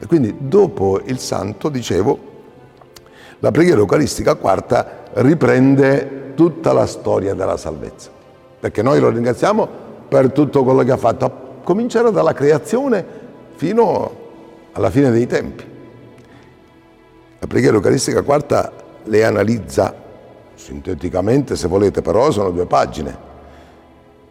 E 0.00 0.06
quindi 0.06 0.34
dopo 0.38 0.98
il 1.04 1.18
santo, 1.18 1.68
dicevo, 1.68 2.18
la 3.40 3.50
preghiera 3.50 3.80
eucaristica 3.80 4.36
quarta 4.36 5.02
riprende 5.12 6.32
tutta 6.34 6.72
la 6.72 6.86
storia 6.86 7.34
della 7.34 7.58
salvezza, 7.58 8.08
perché 8.58 8.80
noi 8.80 9.00
lo 9.00 9.10
ringraziamo 9.10 9.68
per 10.08 10.32
tutto 10.32 10.64
quello 10.64 10.82
che 10.82 10.92
ha 10.92 10.96
fatto, 10.96 11.26
a 11.26 11.32
cominciare 11.62 12.10
dalla 12.10 12.32
creazione 12.32 13.04
fino 13.56 14.10
alla 14.72 14.88
fine 14.88 15.10
dei 15.10 15.26
tempi. 15.26 15.64
La 17.38 17.46
preghiera 17.46 17.76
eucaristica 17.76 18.22
quarta 18.22 18.72
le 19.04 19.24
analizza 19.24 20.04
sinteticamente, 20.56 21.54
se 21.54 21.68
volete, 21.68 22.02
però 22.02 22.30
sono 22.32 22.50
due 22.50 22.66
pagine. 22.66 23.24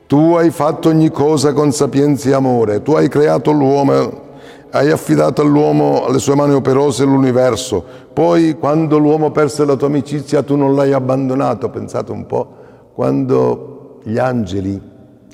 Tu 0.05 0.33
hai 0.33 0.51
fatto 0.51 0.89
ogni 0.89 1.09
cosa 1.09 1.53
con 1.53 1.71
sapienza 1.71 2.29
e 2.29 2.33
amore, 2.33 2.81
tu 2.81 2.93
hai 2.93 3.07
creato 3.07 3.51
l'uomo 3.51 4.23
hai 4.71 4.91
affidato 4.91 5.41
all'uomo 5.41 6.03
alle 6.03 6.19
sue 6.19 6.35
mani 6.35 6.53
operose 6.53 7.05
l'universo, 7.05 7.81
poi 8.11 8.57
quando 8.59 8.97
l'uomo 8.97 9.31
perse 9.31 9.63
la 9.63 9.77
tua 9.77 9.87
amicizia 9.87 10.43
tu 10.43 10.57
non 10.57 10.75
l'hai 10.75 10.91
abbandonato, 10.91 11.69
pensate 11.69 12.11
un 12.11 12.25
po', 12.25 12.55
quando 12.93 13.99
gli 14.03 14.17
angeli, 14.17 14.81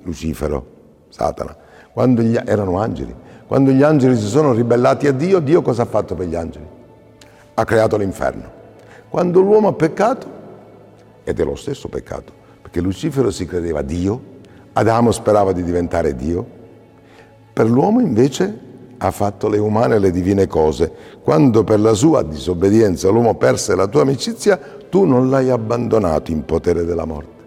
Lucifero, 0.03 0.65
Satana, 1.09 1.55
quando 1.91 2.21
gli, 2.21 2.39
erano 2.45 2.77
angeli, 2.79 3.15
quando 3.47 3.71
gli 3.71 3.81
angeli 3.81 4.15
si 4.15 4.27
sono 4.27 4.53
ribellati 4.53 5.07
a 5.07 5.11
Dio, 5.11 5.39
Dio 5.39 5.63
cosa 5.63 5.81
ha 5.81 5.87
fatto 5.87 6.13
per 6.13 6.27
gli 6.27 6.35
angeli? 6.35 6.79
ha 7.53 7.65
creato 7.65 7.97
l'inferno. 7.97 8.59
Quando 9.09 9.41
l'uomo 9.41 9.69
ha 9.69 9.73
peccato, 9.73 10.39
ed 11.31 11.39
è 11.39 11.43
lo 11.43 11.55
stesso 11.55 11.87
peccato, 11.87 12.31
perché 12.61 12.79
Lucifero 12.79 13.31
si 13.31 13.45
credeva 13.45 13.81
Dio, 13.81 14.39
Adamo 14.73 15.11
sperava 15.11 15.51
di 15.51 15.63
diventare 15.63 16.15
Dio, 16.15 16.45
per 17.51 17.69
l'uomo 17.69 17.99
invece 17.99 18.69
ha 18.97 19.11
fatto 19.11 19.49
le 19.49 19.57
umane 19.57 19.95
e 19.95 19.99
le 19.99 20.11
divine 20.11 20.47
cose. 20.47 20.91
Quando 21.21 21.63
per 21.63 21.79
la 21.79 21.93
sua 21.93 22.23
disobbedienza 22.23 23.09
l'uomo 23.09 23.35
perse 23.35 23.75
la 23.75 23.87
tua 23.87 24.01
amicizia, 24.01 24.59
tu 24.89 25.05
non 25.05 25.29
l'hai 25.29 25.49
abbandonato 25.49 26.31
in 26.31 26.45
potere 26.45 26.85
della 26.85 27.05
morte, 27.05 27.43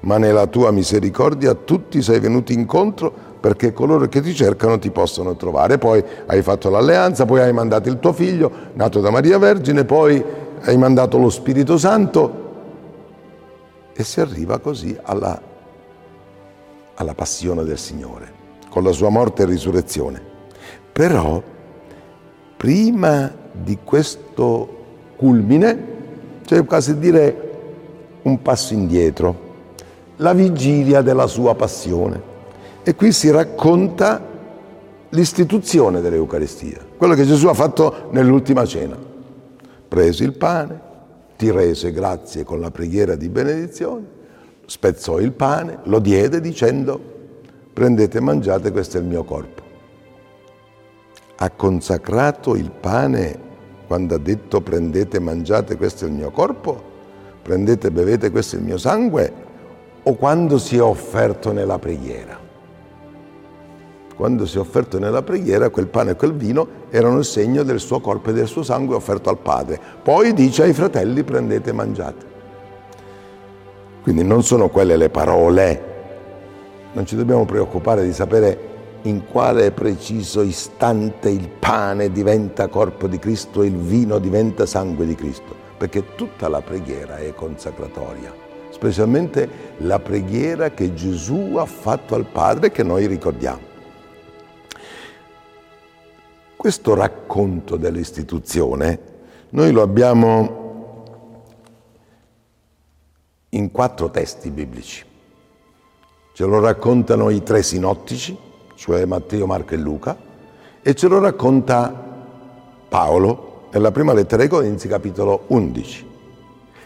ma 0.00 0.18
nella 0.18 0.46
tua 0.46 0.70
misericordia 0.70 1.54
tutti 1.54 2.02
sei 2.02 2.20
venuti 2.20 2.52
incontro 2.52 3.26
perché 3.40 3.72
coloro 3.72 4.06
che 4.08 4.20
ti 4.20 4.34
cercano 4.34 4.78
ti 4.78 4.90
possono 4.90 5.34
trovare. 5.36 5.78
Poi 5.78 6.02
hai 6.26 6.42
fatto 6.42 6.68
l'alleanza, 6.70 7.24
poi 7.24 7.40
hai 7.40 7.52
mandato 7.52 7.88
il 7.88 7.98
tuo 7.98 8.12
figlio, 8.12 8.50
nato 8.74 9.00
da 9.00 9.10
Maria 9.10 9.38
Vergine, 9.38 9.84
poi 9.84 10.22
hai 10.60 10.76
mandato 10.76 11.18
lo 11.18 11.30
Spirito 11.30 11.78
Santo 11.78 12.46
e 14.00 14.04
si 14.04 14.20
arriva 14.20 14.60
così 14.60 14.96
alla, 15.02 15.42
alla 16.94 17.14
passione 17.14 17.64
del 17.64 17.78
Signore, 17.78 18.32
con 18.68 18.84
la 18.84 18.92
sua 18.92 19.08
morte 19.08 19.42
e 19.42 19.46
risurrezione. 19.46 20.22
Però 20.92 21.42
prima 22.56 23.34
di 23.50 23.76
questo 23.82 24.76
culmine 25.16 25.86
c'è 26.44 26.64
quasi 26.64 26.96
dire 27.00 27.50
un 28.22 28.40
passo 28.40 28.72
indietro, 28.72 29.46
la 30.18 30.32
vigilia 30.32 31.02
della 31.02 31.26
sua 31.26 31.56
passione. 31.56 32.22
E 32.84 32.94
qui 32.94 33.10
si 33.10 33.32
racconta 33.32 34.24
l'istituzione 35.08 36.00
dell'Eucaristia, 36.00 36.86
quello 36.96 37.14
che 37.14 37.24
Gesù 37.24 37.48
ha 37.48 37.54
fatto 37.54 38.10
nell'ultima 38.12 38.64
cena. 38.64 38.96
Prese 39.88 40.22
il 40.22 40.34
pane, 40.34 40.86
ti 41.38 41.52
rese 41.52 41.92
grazie 41.92 42.42
con 42.42 42.58
la 42.58 42.72
preghiera 42.72 43.14
di 43.14 43.28
benedizione, 43.28 44.04
spezzò 44.66 45.20
il 45.20 45.30
pane, 45.30 45.78
lo 45.84 46.00
diede 46.00 46.40
dicendo 46.40 47.00
prendete 47.72 48.18
e 48.18 48.20
mangiate, 48.20 48.72
questo 48.72 48.96
è 48.96 49.00
il 49.00 49.06
mio 49.06 49.22
corpo. 49.22 49.62
Ha 51.36 51.50
consacrato 51.50 52.56
il 52.56 52.72
pane 52.72 53.46
quando 53.86 54.16
ha 54.16 54.18
detto 54.18 54.60
prendete 54.60 55.18
e 55.18 55.20
mangiate, 55.20 55.76
questo 55.76 56.06
è 56.06 56.08
il 56.08 56.14
mio 56.14 56.32
corpo, 56.32 56.82
prendete 57.40 57.86
e 57.86 57.90
bevete, 57.92 58.32
questo 58.32 58.56
è 58.56 58.58
il 58.58 58.64
mio 58.64 58.78
sangue, 58.78 59.32
o 60.02 60.14
quando 60.16 60.58
si 60.58 60.76
è 60.76 60.82
offerto 60.82 61.52
nella 61.52 61.78
preghiera 61.78 62.47
quando 64.18 64.46
si 64.46 64.56
è 64.56 64.60
offerto 64.60 64.98
nella 64.98 65.22
preghiera, 65.22 65.70
quel 65.70 65.86
pane 65.86 66.10
e 66.10 66.16
quel 66.16 66.34
vino 66.34 66.66
erano 66.90 67.18
il 67.18 67.24
segno 67.24 67.62
del 67.62 67.78
suo 67.78 68.00
corpo 68.00 68.30
e 68.30 68.32
del 68.32 68.48
suo 68.48 68.64
sangue 68.64 68.96
offerto 68.96 69.30
al 69.30 69.38
Padre. 69.38 69.78
Poi 70.02 70.34
dice 70.34 70.64
ai 70.64 70.72
fratelli 70.72 71.22
prendete 71.22 71.70
e 71.70 71.72
mangiate. 71.72 72.26
Quindi 74.02 74.24
non 74.24 74.42
sono 74.42 74.70
quelle 74.70 74.96
le 74.96 75.08
parole, 75.08 75.82
non 76.94 77.06
ci 77.06 77.14
dobbiamo 77.14 77.44
preoccupare 77.44 78.02
di 78.02 78.12
sapere 78.12 78.58
in 79.02 79.24
quale 79.24 79.70
preciso 79.70 80.42
istante 80.42 81.30
il 81.30 81.48
pane 81.48 82.10
diventa 82.10 82.66
corpo 82.66 83.06
di 83.06 83.20
Cristo 83.20 83.62
e 83.62 83.66
il 83.66 83.76
vino 83.76 84.18
diventa 84.18 84.66
sangue 84.66 85.06
di 85.06 85.14
Cristo, 85.14 85.54
perché 85.76 86.16
tutta 86.16 86.48
la 86.48 86.60
preghiera 86.60 87.18
è 87.18 87.32
consacratoria, 87.34 88.34
specialmente 88.70 89.48
la 89.76 90.00
preghiera 90.00 90.70
che 90.70 90.92
Gesù 90.92 91.54
ha 91.56 91.66
fatto 91.66 92.16
al 92.16 92.26
Padre 92.26 92.72
che 92.72 92.82
noi 92.82 93.06
ricordiamo. 93.06 93.67
Questo 96.68 96.94
racconto 96.94 97.78
dell'istituzione 97.78 99.00
noi 99.52 99.72
lo 99.72 99.80
abbiamo 99.80 101.04
in 103.48 103.70
quattro 103.70 104.10
testi 104.10 104.50
biblici. 104.50 105.02
Ce 106.34 106.44
lo 106.44 106.60
raccontano 106.60 107.30
i 107.30 107.42
tre 107.42 107.62
sinottici, 107.62 108.36
cioè 108.74 109.06
Matteo, 109.06 109.46
Marco 109.46 109.72
e 109.72 109.76
Luca, 109.78 110.14
e 110.82 110.94
ce 110.94 111.08
lo 111.08 111.20
racconta 111.20 111.90
Paolo 112.86 113.68
nella 113.72 113.90
prima 113.90 114.12
lettera 114.12 114.42
ai 114.42 114.48
Corinzi, 114.50 114.88
capitolo 114.88 115.44
11. 115.46 116.06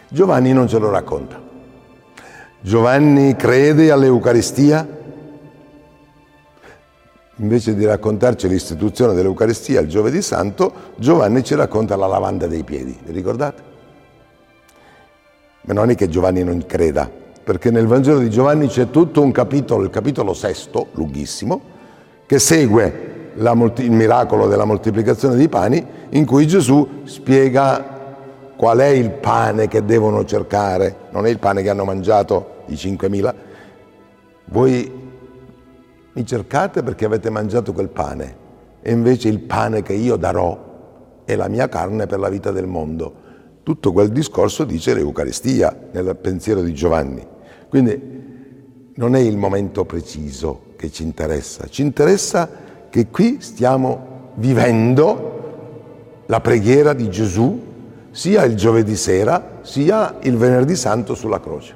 Giovanni 0.07 0.53
non 0.53 0.69
ce 0.69 0.77
lo 0.77 0.91
racconta. 0.91 1.41
Giovanni 2.61 3.35
crede 3.35 3.91
all'Eucaristia 3.91 5.02
Invece 7.37 7.73
di 7.73 7.83
raccontarci 7.85 8.47
l'istituzione 8.47 9.13
dell'Eucaristia 9.13 9.81
il 9.81 9.87
giovedì 9.87 10.21
santo, 10.21 10.71
Giovanni 10.97 11.43
ci 11.43 11.55
racconta 11.55 11.95
la 11.95 12.05
lavanda 12.05 12.45
dei 12.45 12.63
piedi, 12.63 12.95
vi 13.03 13.11
ricordate? 13.11 13.71
Ma 15.61 15.73
non 15.73 15.89
è 15.89 15.95
che 15.95 16.09
Giovanni 16.09 16.43
non 16.43 16.63
creda, 16.67 17.09
perché 17.43 17.71
nel 17.71 17.87
Vangelo 17.87 18.19
di 18.19 18.29
Giovanni 18.29 18.67
c'è 18.67 18.91
tutto 18.91 19.21
un 19.21 19.31
capitolo, 19.31 19.83
il 19.83 19.89
capitolo 19.89 20.33
sesto, 20.35 20.87
lunghissimo, 20.91 21.61
che 22.27 22.37
segue 22.37 23.31
la, 23.35 23.53
il 23.77 23.91
miracolo 23.91 24.47
della 24.47 24.65
moltiplicazione 24.65 25.35
dei 25.35 25.49
pani, 25.49 25.83
in 26.09 26.25
cui 26.25 26.45
Gesù 26.45 27.01
spiega 27.05 27.93
qual 28.55 28.77
è 28.77 28.87
il 28.87 29.09
pane 29.09 29.67
che 29.67 29.83
devono 29.83 30.23
cercare, 30.23 30.95
non 31.09 31.25
è 31.25 31.29
il 31.29 31.39
pane 31.39 31.63
che 31.63 31.69
hanno 31.69 31.83
mangiato 31.83 32.61
i 32.67 32.75
5.000. 32.75 33.33
Voi 34.45 35.01
mi 36.13 36.25
cercate 36.25 36.83
perché 36.83 37.05
avete 37.05 37.29
mangiato 37.29 37.73
quel 37.73 37.89
pane 37.89 38.41
e 38.81 38.91
invece 38.91 39.29
il 39.29 39.39
pane 39.39 39.81
che 39.81 39.93
io 39.93 40.15
darò 40.15 40.71
è 41.25 41.35
la 41.35 41.47
mia 41.47 41.69
carne 41.69 42.05
per 42.05 42.19
la 42.19 42.29
vita 42.29 42.51
del 42.51 42.67
mondo. 42.67 43.21
Tutto 43.63 43.91
quel 43.91 44.09
discorso 44.09 44.63
dice 44.63 44.93
l'Eucaristia 44.93 45.75
nel 45.91 46.15
pensiero 46.17 46.61
di 46.61 46.73
Giovanni. 46.73 47.25
Quindi 47.69 48.11
non 48.95 49.15
è 49.15 49.19
il 49.19 49.37
momento 49.37 49.85
preciso 49.85 50.73
che 50.75 50.91
ci 50.91 51.03
interessa, 51.03 51.67
ci 51.67 51.81
interessa 51.81 52.49
che 52.89 53.07
qui 53.07 53.37
stiamo 53.39 54.31
vivendo 54.35 56.21
la 56.27 56.41
preghiera 56.41 56.93
di 56.93 57.09
Gesù 57.09 57.71
sia 58.11 58.43
il 58.43 58.55
giovedì 58.55 58.95
sera 58.95 59.59
sia 59.61 60.17
il 60.21 60.37
venerdì 60.37 60.75
santo 60.75 61.15
sulla 61.15 61.39
croce. 61.39 61.73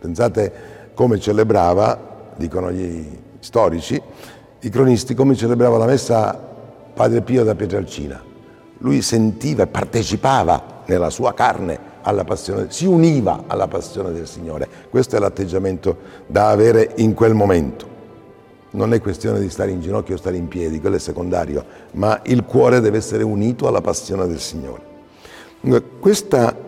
Pensate 0.00 0.52
come 0.94 1.20
celebrava 1.20 2.07
dicono 2.38 2.72
gli 2.72 3.04
storici, 3.40 4.00
i 4.60 4.70
cronisti, 4.70 5.14
come 5.14 5.34
celebrava 5.34 5.76
la 5.76 5.84
messa 5.84 6.46
Padre 6.94 7.20
Pio 7.20 7.44
da 7.44 7.54
Pietralcina. 7.54 8.22
Lui 8.78 9.02
sentiva 9.02 9.64
e 9.64 9.66
partecipava 9.66 10.82
nella 10.86 11.10
sua 11.10 11.34
carne 11.34 11.96
alla 12.02 12.24
passione, 12.24 12.66
si 12.70 12.86
univa 12.86 13.44
alla 13.46 13.68
passione 13.68 14.12
del 14.12 14.26
Signore. 14.26 14.68
Questo 14.88 15.16
è 15.16 15.18
l'atteggiamento 15.18 15.96
da 16.26 16.48
avere 16.48 16.92
in 16.96 17.12
quel 17.12 17.34
momento. 17.34 17.86
Non 18.70 18.92
è 18.92 19.00
questione 19.00 19.40
di 19.40 19.50
stare 19.50 19.70
in 19.70 19.80
ginocchio 19.80 20.14
o 20.14 20.18
stare 20.18 20.36
in 20.36 20.46
piedi, 20.46 20.80
quello 20.80 20.96
è 20.96 21.00
secondario, 21.00 21.64
ma 21.92 22.20
il 22.24 22.44
cuore 22.44 22.80
deve 22.80 22.98
essere 22.98 23.22
unito 23.24 23.66
alla 23.66 23.80
passione 23.80 24.26
del 24.26 24.38
Signore. 24.40 24.82
Questo 25.98 26.66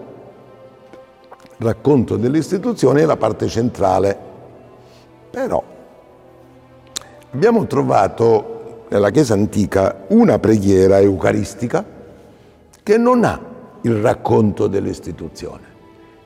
racconto 1.59 2.17
dell'istituzione 2.17 3.03
è 3.03 3.05
la 3.05 3.17
parte 3.17 3.47
centrale 3.49 4.29
però 5.31 5.63
abbiamo 7.33 7.67
trovato 7.67 8.85
nella 8.89 9.11
Chiesa 9.11 9.35
antica 9.35 10.05
una 10.09 10.39
preghiera 10.39 10.99
eucaristica 10.99 11.85
che 12.83 12.99
non 12.99 13.25
ha 13.25 13.41
il 13.83 13.95
racconto 14.01 14.67
dell'istituzione, 14.67 15.63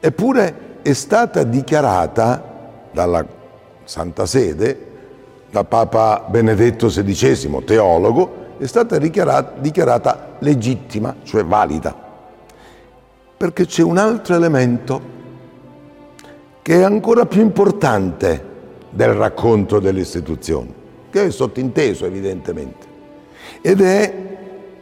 eppure 0.00 0.78
è 0.82 0.92
stata 0.94 1.42
dichiarata 1.42 2.42
dalla 2.90 3.24
Santa 3.84 4.24
Sede, 4.24 4.92
da 5.50 5.64
Papa 5.64 6.24
Benedetto 6.26 6.88
XVI, 6.88 7.64
teologo, 7.64 8.42
è 8.58 8.66
stata 8.66 8.98
dichiarata, 8.98 9.60
dichiarata 9.60 10.36
legittima, 10.38 11.16
cioè 11.22 11.44
valida, 11.44 11.94
perché 13.36 13.66
c'è 13.66 13.82
un 13.82 13.98
altro 13.98 14.34
elemento 14.34 15.12
che 16.62 16.80
è 16.80 16.82
ancora 16.82 17.26
più 17.26 17.42
importante 17.42 18.52
del 18.94 19.12
racconto 19.12 19.80
delle 19.80 20.00
istituzioni, 20.00 20.72
che 21.10 21.26
è 21.26 21.30
sottinteso 21.30 22.06
evidentemente, 22.06 22.86
ed 23.60 23.80
è 23.80 24.14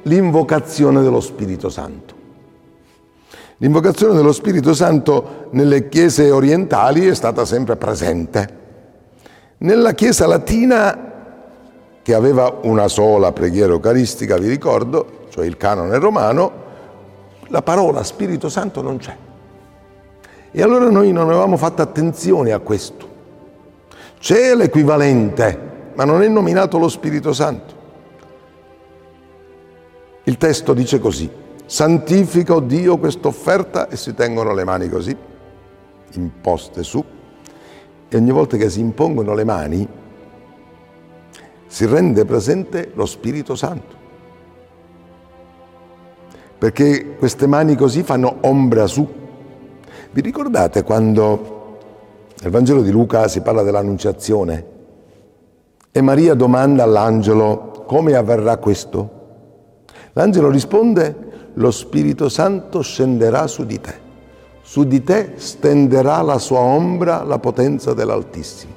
l'invocazione 0.03 1.03
dello 1.03 1.21
Spirito 1.21 1.71
Santo. 1.71 2.21
L'invocazione 3.57 4.15
dello 4.15 4.33
Spirito 4.33 4.75
Santo 4.75 5.47
nelle 5.51 5.89
chiese 5.89 6.31
orientali 6.31 7.07
è 7.07 7.15
stata 7.15 7.45
sempre 7.45 7.77
presente. 7.77 8.61
Nella 9.59 9.93
Chiesa 9.95 10.27
latina, 10.27 11.11
che 12.03 12.15
aveva 12.15 12.59
una 12.63 12.89
sola 12.89 13.31
preghiera 13.31 13.73
eucaristica, 13.73 14.37
vi 14.37 14.49
ricordo, 14.49 15.27
cioè 15.29 15.47
il 15.47 15.57
canone 15.57 15.97
romano, 15.99 16.53
la 17.47 17.63
parola 17.63 18.03
Spirito 18.03 18.49
Santo 18.49 18.83
non 18.83 18.97
c'è. 18.97 19.17
E 20.51 20.63
allora 20.63 20.91
noi 20.91 21.13
non 21.13 21.29
avevamo 21.29 21.57
fatto 21.57 21.81
attenzione 21.81 22.51
a 22.51 22.59
questo. 22.59 23.12
C'è 24.23 24.55
l'equivalente, 24.55 25.91
ma 25.95 26.05
non 26.05 26.23
è 26.23 26.29
nominato 26.29 26.79
lo 26.79 26.89
Spirito 26.89 27.33
Santo. 27.33 27.75
Il 30.23 30.37
testo 30.37 30.75
dice 30.75 31.01
così, 31.01 31.29
santifica, 31.67 32.55
oh 32.55 32.61
Dio, 32.61 32.99
questa 32.99 33.27
offerta 33.27 33.89
e 33.89 33.97
si 33.97 34.15
tengono 34.15 34.55
le 34.55 34.63
mani 34.63 34.89
così, 34.89 35.17
imposte 36.13 36.85
su, 36.85 37.05
e 38.09 38.17
ogni 38.17 38.31
volta 38.31 38.57
che 38.57 38.71
si 38.71 38.79
impongono 38.79 39.35
le 39.35 39.43
mani 39.43 39.89
si 41.67 41.85
rende 41.87 42.25
presente 42.25 42.93
lo 42.95 43.07
Spirito 43.07 43.57
Santo. 43.57 43.97
Perché 46.59 47.17
queste 47.17 47.49
mani 47.49 47.75
così 47.75 48.05
fanno 48.05 48.37
ombra 48.43 48.87
su. 48.87 49.05
Vi 50.13 50.21
ricordate 50.21 50.85
quando 50.85 51.62
nel 52.43 52.51
Vangelo 52.51 52.83
di 52.83 52.91
Luca 52.91 53.29
si 53.29 53.41
parla 53.41 53.63
dell'annunciazione 53.63 54.67
e 55.93 56.01
Maria 56.01 56.35
domanda 56.35 56.83
all'angelo 56.83 57.85
come 57.87 58.17
avverrà 58.17 58.57
questo? 58.57 59.21
L'angelo 60.15 60.51
risponde 60.51 61.51
lo 61.55 61.71
Spirito 61.71 62.29
Santo 62.29 62.83
scenderà 62.83 63.47
su 63.47 63.65
di 63.65 63.81
te, 63.81 63.95
su 64.61 64.83
di 64.83 65.05
te 65.05 65.35
stenderà 65.37 66.21
la 66.23 66.39
sua 66.39 66.59
ombra 66.59 67.23
la 67.23 67.39
potenza 67.39 67.95
dell'Altissimo. 67.95 68.73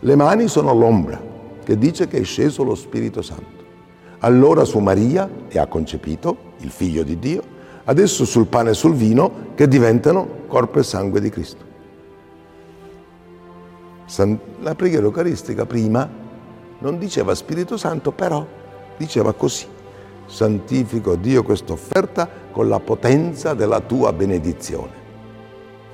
Le 0.00 0.14
mani 0.14 0.46
sono 0.48 0.74
l'ombra 0.74 1.18
che 1.64 1.78
dice 1.78 2.06
che 2.08 2.18
è 2.18 2.24
sceso 2.24 2.62
lo 2.62 2.74
Spirito 2.74 3.22
Santo. 3.22 3.60
Allora 4.18 4.64
su 4.64 4.78
Maria 4.80 5.30
e 5.48 5.58
ha 5.58 5.66
concepito 5.66 6.36
il 6.58 6.70
figlio 6.70 7.04
di 7.04 7.18
Dio, 7.18 7.42
adesso 7.84 8.26
sul 8.26 8.48
pane 8.48 8.70
e 8.70 8.74
sul 8.74 8.94
vino 8.94 9.32
che 9.54 9.66
diventano 9.66 10.28
corpo 10.46 10.78
e 10.78 10.82
sangue 10.82 11.20
di 11.22 11.30
Cristo. 11.30 11.70
La 14.60 14.74
preghiera 14.74 15.04
eucaristica 15.04 15.64
prima 15.64 16.08
non 16.78 16.98
diceva 16.98 17.34
Spirito 17.34 17.76
Santo, 17.76 18.12
però 18.12 18.46
diceva 18.96 19.32
così 19.32 19.66
santifico 20.26 21.14
Dio 21.16 21.42
questa 21.42 21.72
offerta 21.72 22.28
con 22.50 22.68
la 22.68 22.80
potenza 22.80 23.54
della 23.54 23.80
tua 23.80 24.12
benedizione. 24.12 25.00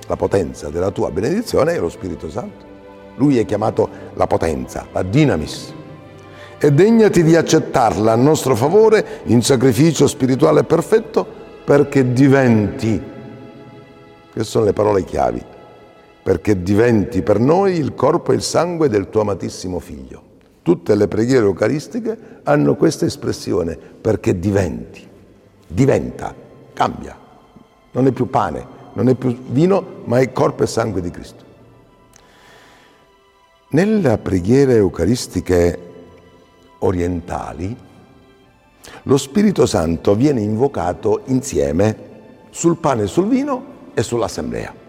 La 0.07 0.15
potenza 0.15 0.69
della 0.69 0.91
tua 0.91 1.11
benedizione 1.11 1.73
è 1.73 1.79
lo 1.79 1.89
Spirito 1.89 2.29
Santo. 2.29 2.65
Lui 3.15 3.37
è 3.37 3.45
chiamato 3.45 3.89
la 4.13 4.27
potenza, 4.27 4.87
la 4.91 5.03
dinamis. 5.03 5.73
E 6.57 6.71
degnati 6.71 7.23
di 7.23 7.35
accettarla 7.35 8.11
a 8.11 8.15
nostro 8.15 8.55
favore 8.55 9.21
in 9.25 9.41
sacrificio 9.41 10.07
spirituale 10.07 10.63
perfetto 10.63 11.25
perché 11.63 12.11
diventi, 12.11 13.01
queste 14.31 14.49
sono 14.49 14.65
le 14.65 14.73
parole 14.73 15.03
chiavi, 15.03 15.48
perché 16.21 16.61
diventi 16.61 17.21
per 17.21 17.39
noi 17.39 17.75
il 17.77 17.95
corpo 17.95 18.31
e 18.31 18.35
il 18.35 18.41
sangue 18.41 18.89
del 18.89 19.09
tuo 19.09 19.21
amatissimo 19.21 19.79
figlio. 19.79 20.23
Tutte 20.61 20.95
le 20.95 21.07
preghiere 21.07 21.45
eucaristiche 21.45 22.41
hanno 22.43 22.75
questa 22.75 23.05
espressione, 23.05 23.77
perché 23.77 24.37
diventi, 24.37 25.07
diventa, 25.65 26.35
cambia. 26.73 27.17
Non 27.91 28.05
è 28.05 28.11
più 28.11 28.29
pane, 28.29 28.65
non 28.93 29.09
è 29.09 29.15
più 29.15 29.35
vino, 29.47 30.01
ma 30.03 30.19
è 30.19 30.31
corpo 30.31 30.63
e 30.63 30.67
sangue 30.67 31.01
di 31.01 31.09
Cristo. 31.09 31.43
Nelle 33.69 34.17
preghiere 34.17 34.75
eucaristiche 34.75 35.79
orientali, 36.79 37.75
lo 39.03 39.17
Spirito 39.17 39.65
Santo 39.65 40.15
viene 40.15 40.41
invocato 40.41 41.21
insieme 41.25 42.07
sul 42.49 42.77
pane 42.77 43.03
e 43.03 43.07
sul 43.07 43.27
vino 43.27 43.63
e 43.93 44.03
sull'assemblea. 44.03 44.87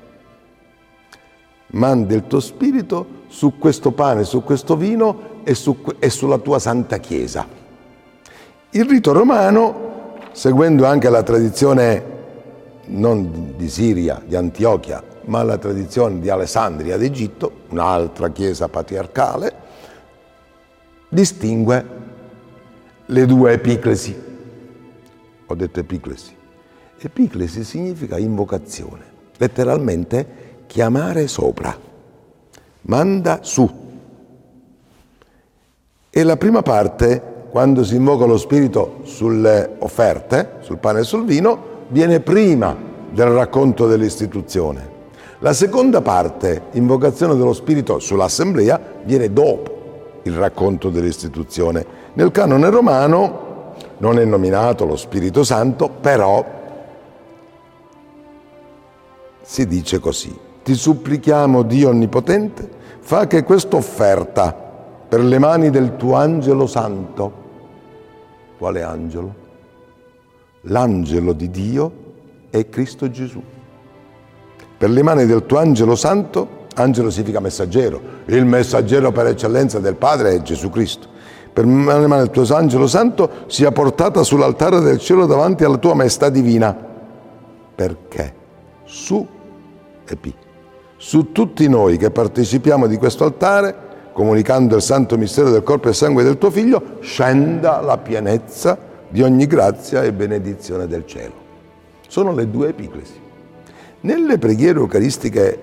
Mandi 1.71 2.15
il 2.15 2.27
tuo 2.27 2.41
spirito 2.41 3.19
su 3.29 3.59
questo 3.59 3.93
pane, 3.93 4.25
su 4.25 4.43
questo 4.43 4.77
vino 4.77 5.41
e, 5.45 5.55
su, 5.55 5.77
e 5.99 6.11
sulla 6.11 6.39
tua 6.39 6.59
santa 6.59 6.99
Chiesa. 6.99 7.47
Il 8.71 8.85
rito 8.85 9.13
romano, 9.13 10.15
seguendo 10.33 10.87
anche 10.87 11.09
la 11.09 11.23
tradizione 11.23 12.19
non 12.87 13.55
di 13.57 13.69
Siria, 13.69 14.21
di 14.25 14.35
Antiochia, 14.37 15.03
ma 15.27 15.43
la 15.43 15.59
tradizione 15.59 16.19
di 16.19 16.29
Alessandria 16.29 16.97
d'Egitto, 16.97 17.53
un'altra 17.69 18.31
chiesa 18.31 18.69
patriarcale, 18.69 19.55
distingue 21.09 21.87
le 23.07 23.27
due 23.27 23.53
epiclesi. 23.53 24.29
Ho 25.47 25.55
detto 25.55 25.81
epiclesi. 25.81 26.35
Epiclesi 26.99 27.65
significa 27.65 28.19
invocazione, 28.19 29.05
letteralmente 29.37 30.50
chiamare 30.71 31.27
sopra 31.27 31.77
manda 32.83 33.41
su. 33.43 33.69
E 36.09 36.23
la 36.23 36.37
prima 36.37 36.63
parte, 36.63 37.21
quando 37.51 37.83
si 37.83 37.97
invoca 37.97 38.25
lo 38.25 38.39
Spirito 38.39 39.01
sulle 39.03 39.69
offerte, 39.81 40.59
sul 40.61 40.79
pane 40.79 41.01
e 41.01 41.03
sul 41.03 41.25
vino, 41.25 41.87
viene 41.89 42.21
prima 42.21 42.77
del 43.11 43.31
racconto 43.31 43.89
dell'istituzione. 43.89 44.99
La 45.41 45.53
seconda 45.53 46.03
parte, 46.03 46.67
invocazione 46.73 47.35
dello 47.35 47.53
Spirito 47.53 47.99
sull'assemblea, 47.99 48.81
viene 49.03 49.33
dopo 49.33 50.21
il 50.23 50.35
racconto 50.35 50.91
dell'istituzione. 50.91 51.85
Nel 52.13 52.31
canone 52.31 52.71
romano 52.71 53.75
non 53.99 54.21
è 54.21 54.25
nominato 54.25 54.85
lo 54.85 54.95
Spirito 54.95 55.43
Santo, 55.43 55.89
però 55.89 56.45
si 59.43 59.67
dice 59.67 59.99
così. 59.99 60.49
Ti 60.71 60.77
supplichiamo, 60.77 61.63
Dio 61.63 61.89
Onnipotente, 61.89 62.71
fa 63.01 63.27
che 63.27 63.43
questa 63.43 63.75
offerta 63.75 64.55
per 64.55 65.19
le 65.19 65.41
mani 65.41 65.69
del 65.69 65.97
tuo 65.97 66.15
angelo 66.15 66.69
santo, 66.69 67.33
quale 68.57 68.85
angelo? 68.85 69.35
L'angelo 70.61 71.33
di 71.33 71.51
Dio 71.51 71.93
è 72.51 72.69
Cristo 72.69 73.11
Gesù. 73.11 73.43
Per 74.79 74.89
le 74.89 75.03
mani 75.03 75.27
del 75.27 75.45
tuo 75.45 75.59
angelo 75.59 75.97
santo, 75.97 76.67
angelo 76.77 77.11
significa 77.11 77.41
messaggero, 77.41 78.01
il 78.27 78.45
messaggero 78.45 79.11
per 79.11 79.27
eccellenza 79.27 79.81
del 79.81 79.97
Padre 79.97 80.37
è 80.37 80.43
Gesù 80.43 80.71
Cristo. 80.71 81.09
Per 81.53 81.65
le 81.65 82.07
mani 82.07 82.19
del 82.19 82.31
tuo 82.31 82.47
angelo 82.55 82.87
santo 82.87 83.29
sia 83.49 83.73
portata 83.73 84.23
sull'altare 84.23 84.79
del 84.79 85.01
cielo 85.01 85.27
davanti 85.27 85.65
alla 85.65 85.79
tua 85.79 85.95
maestà 85.95 86.29
divina. 86.29 86.73
Perché? 87.75 88.35
Su 88.85 89.27
e 90.05 90.15
P 90.15 90.40
su 91.03 91.33
tutti 91.33 91.67
noi 91.67 91.97
che 91.97 92.11
partecipiamo 92.11 92.87
di 92.87 92.99
questo 92.99 93.25
altare, 93.25 93.75
comunicando 94.13 94.77
il 94.77 94.83
santo 94.83 95.17
mistero 95.17 95.49
del 95.49 95.63
corpo 95.63 95.89
e 95.89 95.95
sangue 95.95 96.23
del 96.23 96.37
tuo 96.37 96.51
figlio, 96.51 96.99
scenda 97.01 97.81
la 97.81 97.97
pienezza 97.97 98.77
di 99.09 99.23
ogni 99.23 99.47
grazia 99.47 100.03
e 100.03 100.13
benedizione 100.13 100.87
del 100.87 101.07
cielo. 101.07 101.33
Sono 102.07 102.35
le 102.35 102.51
due 102.51 102.69
epiclesi. 102.69 103.15
Nelle 104.01 104.37
preghiere 104.37 104.79
eucaristiche 104.79 105.59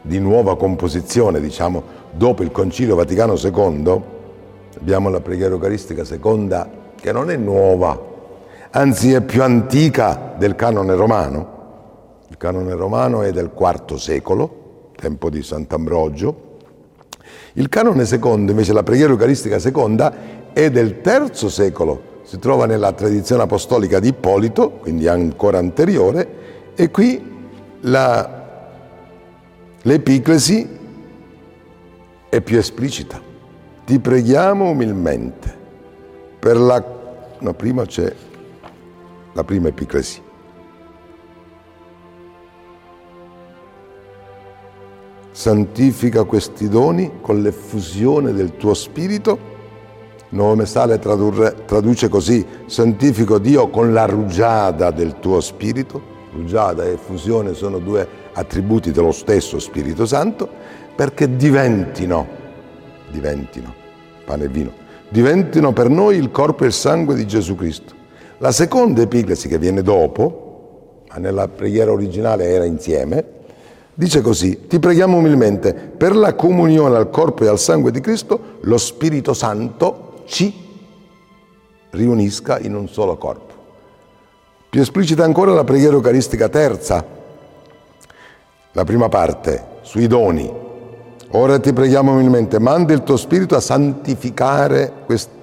di 0.00 0.20
nuova 0.20 0.56
composizione, 0.56 1.40
diciamo, 1.40 1.82
dopo 2.12 2.44
il 2.44 2.52
Concilio 2.52 2.94
Vaticano 2.94 3.34
II, 3.34 4.02
abbiamo 4.78 5.10
la 5.10 5.20
preghiera 5.20 5.54
eucaristica 5.54 6.04
seconda 6.04 6.70
che 7.00 7.10
non 7.10 7.32
è 7.32 7.36
nuova, 7.36 8.00
anzi 8.70 9.12
è 9.12 9.22
più 9.22 9.42
antica 9.42 10.34
del 10.38 10.54
canone 10.54 10.94
romano, 10.94 11.51
il 12.32 12.38
canone 12.38 12.74
romano 12.74 13.20
è 13.20 13.30
del 13.30 13.50
IV 13.54 13.96
secolo, 13.96 14.90
tempo 14.96 15.28
di 15.28 15.42
Sant'Ambrogio. 15.42 16.50
Il 17.54 17.68
canone 17.68 18.06
secondo, 18.06 18.52
invece 18.52 18.72
la 18.72 18.82
preghiera 18.82 19.12
eucaristica 19.12 19.58
seconda, 19.58 20.50
è 20.54 20.70
del 20.70 21.02
III 21.04 21.50
secolo, 21.50 22.20
si 22.22 22.38
trova 22.38 22.64
nella 22.64 22.92
tradizione 22.92 23.42
apostolica 23.42 24.00
di 24.00 24.08
Ippolito, 24.08 24.70
quindi 24.70 25.06
ancora 25.08 25.58
anteriore, 25.58 26.72
e 26.74 26.90
qui 26.90 27.22
la, 27.80 28.70
l'epiclesi 29.82 30.78
è 32.30 32.40
più 32.40 32.56
esplicita. 32.56 33.20
Ti 33.84 34.00
preghiamo 34.00 34.70
umilmente 34.70 35.54
per 36.38 36.56
la... 36.56 36.82
No, 37.40 37.52
prima 37.52 37.84
c'è 37.84 38.10
la 39.34 39.44
prima 39.44 39.68
epiclesi. 39.68 40.30
Santifica 45.32 46.24
questi 46.24 46.68
doni 46.68 47.10
con 47.20 47.42
l'effusione 47.42 48.32
del 48.32 48.56
tuo 48.56 48.74
spirito. 48.74 49.50
Nome 50.28 50.66
Sale 50.66 50.98
tradurre, 50.98 51.64
traduce 51.66 52.08
così, 52.08 52.46
santifico 52.66 53.38
Dio 53.38 53.68
con 53.68 53.92
la 53.92 54.04
rugiada 54.04 54.90
del 54.90 55.18
tuo 55.18 55.40
spirito. 55.40 56.10
Rugiada 56.32 56.84
e 56.84 56.92
effusione 56.92 57.52
sono 57.54 57.78
due 57.78 58.06
attributi 58.32 58.90
dello 58.90 59.12
stesso 59.12 59.58
Spirito 59.58 60.06
Santo, 60.06 60.48
perché 60.94 61.36
diventino, 61.36 62.26
diventino, 63.10 63.74
pane 64.24 64.44
e 64.44 64.48
vino, 64.48 64.72
diventino 65.10 65.74
per 65.74 65.90
noi 65.90 66.16
il 66.16 66.30
corpo 66.30 66.64
e 66.64 66.68
il 66.68 66.72
sangue 66.72 67.14
di 67.14 67.26
Gesù 67.26 67.54
Cristo. 67.54 67.92
La 68.38 68.50
seconda 68.50 69.02
epiclesi 69.02 69.46
che 69.46 69.58
viene 69.58 69.82
dopo, 69.82 71.04
ma 71.10 71.18
nella 71.18 71.48
preghiera 71.48 71.92
originale 71.92 72.44
era 72.44 72.64
insieme, 72.64 73.40
Dice 73.94 74.20
così, 74.22 74.66
ti 74.66 74.78
preghiamo 74.78 75.16
umilmente, 75.16 75.74
per 75.74 76.16
la 76.16 76.34
comunione 76.34 76.96
al 76.96 77.10
corpo 77.10 77.44
e 77.44 77.48
al 77.48 77.58
sangue 77.58 77.90
di 77.90 78.00
Cristo, 78.00 78.58
lo 78.60 78.78
Spirito 78.78 79.34
Santo 79.34 80.22
ci 80.26 80.54
riunisca 81.90 82.58
in 82.58 82.74
un 82.74 82.88
solo 82.88 83.16
corpo. 83.16 83.52
Più 84.70 84.80
esplicita 84.80 85.24
ancora 85.24 85.52
la 85.52 85.64
preghiera 85.64 85.94
eucaristica 85.94 86.48
terza, 86.48 87.04
la 88.72 88.84
prima 88.84 89.08
parte, 89.08 89.66
sui 89.82 90.06
doni. 90.06 90.50
Ora 91.34 91.58
ti 91.58 91.72
preghiamo 91.72 92.12
umilmente, 92.12 92.58
manda 92.58 92.94
il 92.94 93.02
tuo 93.02 93.16
Spirito 93.16 93.56
a 93.56 93.60
santificare 93.60 94.92
questi 95.04 95.40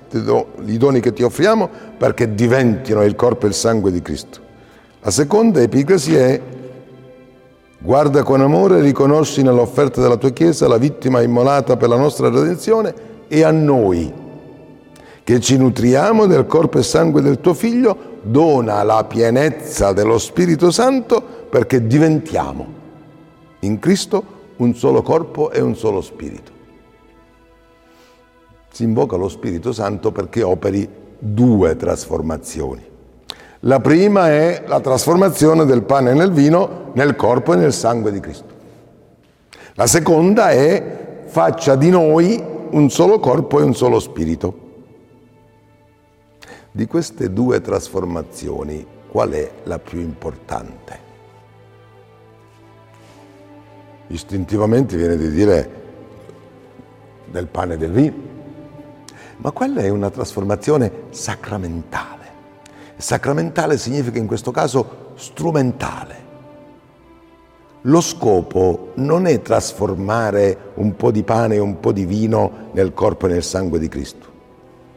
i 0.65 0.77
doni 0.77 0.99
che 1.01 1.13
ti 1.13 1.21
offriamo 1.21 1.69
perché 1.97 2.33
diventino 2.33 3.03
il 3.03 3.15
corpo 3.15 3.45
e 3.45 3.49
il 3.49 3.53
sangue 3.53 3.91
di 3.91 4.01
Cristo. 4.01 4.39
La 5.01 5.11
seconda 5.11 5.61
epiclesi 5.61 6.15
è 6.15 6.41
guarda 7.79 8.23
con 8.23 8.41
amore 8.41 8.77
e 8.77 8.81
riconosci 8.81 9.41
nell'offerta 9.41 10.01
della 10.01 10.17
tua 10.17 10.29
Chiesa 10.29 10.67
la 10.67 10.77
vittima 10.77 11.21
immolata 11.21 11.77
per 11.77 11.89
la 11.89 11.97
nostra 11.97 12.29
redenzione 12.29 12.93
e 13.27 13.43
a 13.43 13.51
noi 13.51 14.13
che 15.23 15.39
ci 15.39 15.57
nutriamo 15.57 16.25
del 16.25 16.45
corpo 16.45 16.79
e 16.79 16.83
sangue 16.83 17.21
del 17.21 17.39
tuo 17.39 17.53
Figlio, 17.53 18.17
dona 18.21 18.81
la 18.83 19.03
pienezza 19.05 19.93
dello 19.93 20.17
Spirito 20.17 20.71
Santo 20.71 21.21
perché 21.49 21.85
diventiamo 21.85 22.77
in 23.59 23.79
Cristo 23.79 24.37
un 24.57 24.75
solo 24.75 25.01
corpo 25.01 25.51
e 25.51 25.61
un 25.61 25.75
solo 25.75 26.01
spirito 26.01 26.57
si 28.71 28.83
invoca 28.83 29.17
lo 29.17 29.27
Spirito 29.27 29.73
Santo 29.73 30.11
perché 30.11 30.41
operi 30.41 30.87
due 31.17 31.75
trasformazioni. 31.75 32.88
La 33.61 33.79
prima 33.79 34.29
è 34.29 34.63
la 34.67 34.79
trasformazione 34.79 35.65
del 35.65 35.83
pane 35.83 36.13
nel 36.13 36.31
vino 36.31 36.91
nel 36.93 37.15
corpo 37.15 37.53
e 37.53 37.57
nel 37.57 37.73
sangue 37.73 38.11
di 38.11 38.19
Cristo. 38.19 38.57
La 39.73 39.87
seconda 39.87 40.49
è 40.51 41.23
faccia 41.25 41.75
di 41.75 41.89
noi 41.89 42.41
un 42.71 42.89
solo 42.89 43.19
corpo 43.19 43.59
e 43.59 43.63
un 43.63 43.75
solo 43.75 43.99
spirito. 43.99 44.67
Di 46.71 46.87
queste 46.87 47.33
due 47.33 47.59
trasformazioni, 47.61 48.85
qual 49.09 49.31
è 49.31 49.51
la 49.63 49.79
più 49.79 49.99
importante? 49.99 51.07
Istintivamente 54.07 54.95
viene 54.95 55.17
di 55.17 55.29
dire 55.29 55.77
del 57.25 57.47
pane 57.47 57.73
e 57.73 57.77
del 57.77 57.91
vino 57.91 58.29
ma 59.39 59.51
quella 59.51 59.81
è 59.81 59.89
una 59.89 60.09
trasformazione 60.09 60.91
sacramentale. 61.11 62.18
Sacramentale 62.99 63.77
significa 63.77 64.17
in 64.17 64.27
questo 64.27 64.51
caso 64.51 65.13
strumentale. 65.15 66.27
Lo 67.83 68.01
scopo 68.01 68.91
non 68.95 69.25
è 69.25 69.41
trasformare 69.41 70.71
un 70.73 70.97
po' 70.97 71.09
di 71.09 71.23
pane 71.23 71.55
e 71.55 71.59
un 71.59 71.79
po' 71.79 71.93
di 71.93 72.03
vino 72.03 72.67
nel 72.73 72.93
corpo 72.93 73.27
e 73.27 73.29
nel 73.29 73.43
sangue 73.43 73.79
di 73.79 73.87
Cristo. 73.87 74.27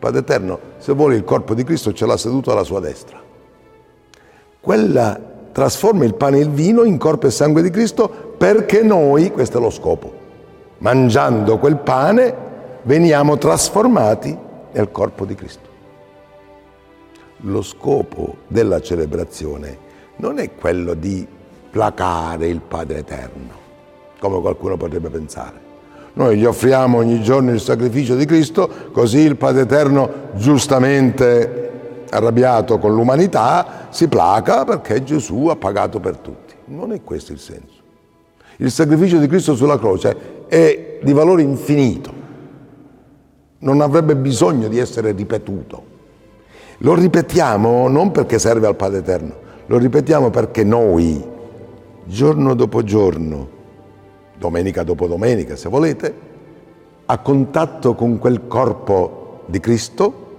Padre 0.01 0.19
Eterno, 0.19 0.59
se 0.79 0.93
vuole 0.95 1.15
il 1.15 1.23
corpo 1.23 1.55
di 1.55 1.63
Cristo 1.63 1.93
ce 1.93 2.05
l'ha 2.05 2.17
seduto 2.17 2.51
alla 2.51 2.65
sua 2.65 2.81
destra. 2.81 3.23
Quella 4.61 5.21
trasforma 5.53 6.05
il 6.05 6.15
pane 6.15 6.39
e 6.39 6.41
il 6.41 6.51
vino 6.51 6.83
in 6.83 6.99
corpo 6.99 7.29
e 7.29 7.31
sangue 7.31 7.63
di 7.63 7.71
Cristo 7.71 8.35
perché 8.37 8.83
noi, 8.83 9.31
questo 9.31 9.59
è 9.59 9.61
lo 9.61 9.71
scopo, 9.71 10.13
mangiando 10.79 11.57
quel 11.59 11.77
pane 11.77 12.35
veniamo 12.83 13.39
trasformati 13.39 14.37
nel 14.73 14.91
corpo 14.91 15.25
di 15.25 15.37
Cristo. 15.37 15.71
Lo 17.43 17.63
scopo 17.63 18.37
della 18.47 18.81
celebrazione 18.81 19.91
non 20.17 20.39
è 20.39 20.55
quello 20.55 20.95
di 20.95 21.27
placare 21.71 22.47
il 22.47 22.61
Padre 22.61 22.99
Eterno, 22.99 23.51
come 24.19 24.41
qualcuno 24.41 24.77
potrebbe 24.77 25.09
pensare. 25.09 25.71
Noi 26.15 26.37
gli 26.37 26.45
offriamo 26.45 26.99
ogni 26.99 27.23
giorno 27.23 27.51
il 27.51 27.61
sacrificio 27.61 28.15
di 28.15 28.27
Cristo, 28.27 28.71
così 28.93 29.19
il 29.21 29.37
Padre 29.37 29.63
Eterno, 29.63 30.11
giustamente 30.35 31.71
arrabbiato 32.11 32.79
con 32.79 32.95
l'umanità, 32.95 33.89
si 33.91 34.09
placa 34.09 34.65
perché 34.65 35.03
Gesù 35.03 35.47
ha 35.47 35.57
pagato 35.57 35.99
per 36.01 36.19
tutti. 36.19 36.55
Non 36.67 36.93
è 36.93 37.03
questo 37.03 37.33
il 37.33 37.39
senso. 37.39 37.81
Il 38.59 38.71
sacrificio 38.71 39.19
di 39.19 39.27
Cristo 39.27 39.55
sulla 39.55 39.79
croce 39.79 40.47
è 40.47 40.99
di 41.03 41.13
valore 41.13 41.43
infinito 41.43 42.21
non 43.63 43.81
avrebbe 43.81 44.17
bisogno 44.17 44.69
di 44.69 44.79
essere 44.79 45.13
ripetuto. 45.13 45.91
Lo 46.85 46.95
ripetiamo 46.95 47.87
non 47.87 48.11
perché 48.11 48.41
serve 48.41 48.67
al 48.67 48.75
Padre 48.75 48.99
Eterno, 48.99 49.35
lo 49.67 49.79
ripetiamo 49.79 50.31
perché 50.31 50.65
noi, 50.65 51.25
giorno 52.05 52.55
dopo 52.55 52.83
giorno, 52.83 53.49
domenica 54.37 54.83
dopo 54.83 55.07
domenica 55.07 55.55
se 55.55 55.69
volete, 55.69 56.15
a 57.07 57.19
contatto 57.19 57.95
con 57.95 58.19
quel 58.19 58.49
corpo 58.49 59.43
di 59.47 59.61
Cristo, 59.61 60.31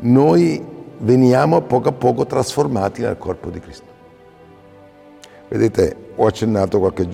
noi 0.00 0.62
veniamo 0.98 1.62
poco 1.62 1.88
a 1.88 1.92
poco 1.92 2.26
trasformati 2.26 3.00
nel 3.00 3.16
corpo 3.16 3.48
di 3.48 3.58
Cristo. 3.58 3.86
Vedete, 5.48 5.96
ho 6.16 6.26
accennato 6.26 6.80
qualche, 6.80 7.08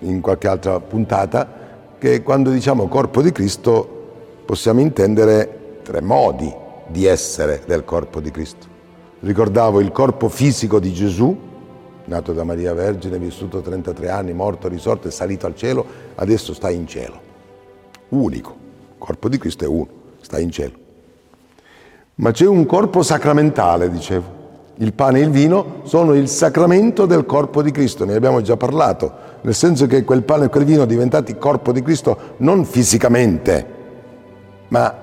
in 0.00 0.20
qualche 0.20 0.48
altra 0.48 0.80
puntata 0.80 1.48
che 1.96 2.24
quando 2.24 2.50
diciamo 2.50 2.88
corpo 2.88 3.22
di 3.22 3.30
Cristo 3.30 3.88
possiamo 4.44 4.80
intendere 4.80 5.78
tre 5.84 6.00
modi 6.00 6.64
di 6.88 7.06
essere 7.06 7.62
del 7.66 7.84
corpo 7.84 8.20
di 8.20 8.30
Cristo. 8.30 8.66
Ricordavo 9.20 9.80
il 9.80 9.92
corpo 9.92 10.28
fisico 10.28 10.78
di 10.78 10.92
Gesù, 10.92 11.36
nato 12.04 12.32
da 12.32 12.44
Maria 12.44 12.74
Vergine, 12.74 13.18
vissuto 13.18 13.60
33 13.60 14.08
anni, 14.08 14.32
morto, 14.32 14.68
risorto 14.68 15.08
e 15.08 15.10
salito 15.10 15.46
al 15.46 15.56
cielo, 15.56 15.84
adesso 16.14 16.54
sta 16.54 16.70
in 16.70 16.86
cielo. 16.86 17.20
Unico. 18.10 18.54
Il 18.90 18.98
corpo 18.98 19.28
di 19.28 19.38
Cristo 19.38 19.64
è 19.64 19.68
uno, 19.68 19.88
sta 20.20 20.38
in 20.38 20.50
cielo. 20.50 20.84
Ma 22.16 22.30
c'è 22.30 22.46
un 22.46 22.64
corpo 22.66 23.02
sacramentale, 23.02 23.90
dicevo. 23.90 24.44
Il 24.76 24.92
pane 24.92 25.20
e 25.20 25.22
il 25.22 25.30
vino 25.30 25.80
sono 25.84 26.12
il 26.14 26.28
sacramento 26.28 27.06
del 27.06 27.24
corpo 27.24 27.62
di 27.62 27.70
Cristo, 27.70 28.04
ne 28.04 28.14
abbiamo 28.14 28.42
già 28.42 28.58
parlato, 28.58 29.10
nel 29.40 29.54
senso 29.54 29.86
che 29.86 30.04
quel 30.04 30.22
pane 30.22 30.46
e 30.46 30.48
quel 30.50 30.64
vino 30.64 30.84
diventati 30.84 31.38
corpo 31.38 31.72
di 31.72 31.82
Cristo 31.82 32.34
non 32.38 32.66
fisicamente, 32.66 33.66
ma 34.68 34.94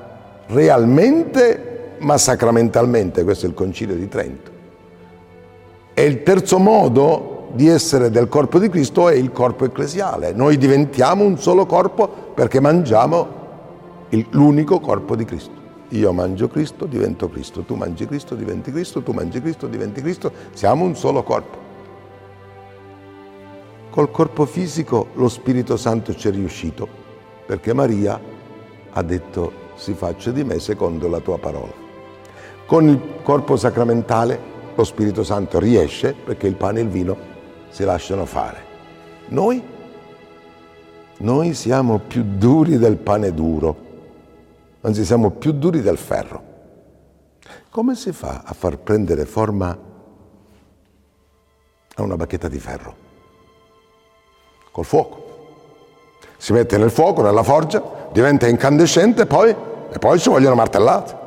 realmente, 0.47 1.72
ma 2.03 2.17
sacramentalmente, 2.17 3.23
questo 3.23 3.45
è 3.45 3.49
il 3.49 3.55
Concilio 3.55 3.95
di 3.95 4.07
Trento. 4.07 4.51
E 5.93 6.05
il 6.05 6.23
terzo 6.23 6.59
modo 6.59 7.49
di 7.53 7.67
essere 7.67 8.09
del 8.09 8.27
corpo 8.27 8.59
di 8.59 8.69
Cristo 8.69 9.09
è 9.09 9.13
il 9.13 9.31
corpo 9.31 9.65
ecclesiale. 9.65 10.33
Noi 10.33 10.57
diventiamo 10.57 11.23
un 11.23 11.37
solo 11.37 11.65
corpo 11.65 12.07
perché 12.07 12.59
mangiamo 12.59 13.41
l'unico 14.31 14.79
corpo 14.79 15.15
di 15.15 15.23
Cristo. 15.25 15.61
Io 15.89 16.11
mangio 16.11 16.47
Cristo, 16.47 16.85
divento 16.85 17.29
Cristo, 17.29 17.61
tu 17.61 17.75
mangi 17.75 18.07
Cristo, 18.07 18.33
diventi 18.33 18.71
Cristo, 18.71 19.03
tu 19.03 19.11
mangi 19.11 19.39
Cristo, 19.39 19.67
diventi 19.67 20.01
Cristo, 20.01 20.31
siamo 20.53 20.83
un 20.83 20.95
solo 20.95 21.21
corpo. 21.21 21.61
Col 23.91 24.09
corpo 24.09 24.45
fisico 24.45 25.09
lo 25.13 25.29
Spirito 25.29 25.77
Santo 25.77 26.15
ci 26.15 26.27
è 26.27 26.31
riuscito, 26.31 26.87
perché 27.45 27.73
Maria 27.73 28.19
ha 28.91 29.01
detto 29.03 29.61
si 29.75 29.93
faccia 29.93 30.31
di 30.31 30.43
me 30.43 30.57
secondo 30.57 31.07
la 31.07 31.19
tua 31.19 31.37
parola. 31.37 31.82
Con 32.65 32.87
il 32.87 32.99
corpo 33.23 33.55
sacramentale 33.57 34.51
lo 34.75 34.83
Spirito 34.83 35.23
Santo 35.23 35.59
riesce 35.59 36.13
perché 36.13 36.47
il 36.47 36.55
pane 36.55 36.79
e 36.79 36.83
il 36.83 36.89
vino 36.89 37.17
si 37.69 37.83
lasciano 37.83 38.25
fare. 38.25 38.71
Noi? 39.27 39.61
Noi 41.17 41.53
siamo 41.53 41.99
più 41.99 42.23
duri 42.23 42.77
del 42.77 42.97
pane 42.97 43.33
duro, 43.33 43.75
anzi 44.81 45.05
siamo 45.05 45.31
più 45.31 45.51
duri 45.51 45.81
del 45.81 45.97
ferro. 45.97 46.51
Come 47.69 47.95
si 47.95 48.11
fa 48.11 48.41
a 48.45 48.53
far 48.53 48.77
prendere 48.77 49.25
forma 49.25 49.77
a 51.95 52.01
una 52.01 52.15
bacchetta 52.15 52.47
di 52.47 52.59
ferro? 52.59 52.95
Col 54.71 54.85
fuoco. 54.85 55.21
Si 56.37 56.51
mette 56.51 56.77
nel 56.77 56.91
fuoco, 56.91 57.21
nella 57.21 57.43
forgia, 57.43 58.09
diventa 58.11 58.47
incandescente 58.47 59.25
poi, 59.25 59.55
e 59.89 59.99
poi 59.99 60.19
ci 60.19 60.29
vogliono 60.29 60.55
martellate. 60.55 61.22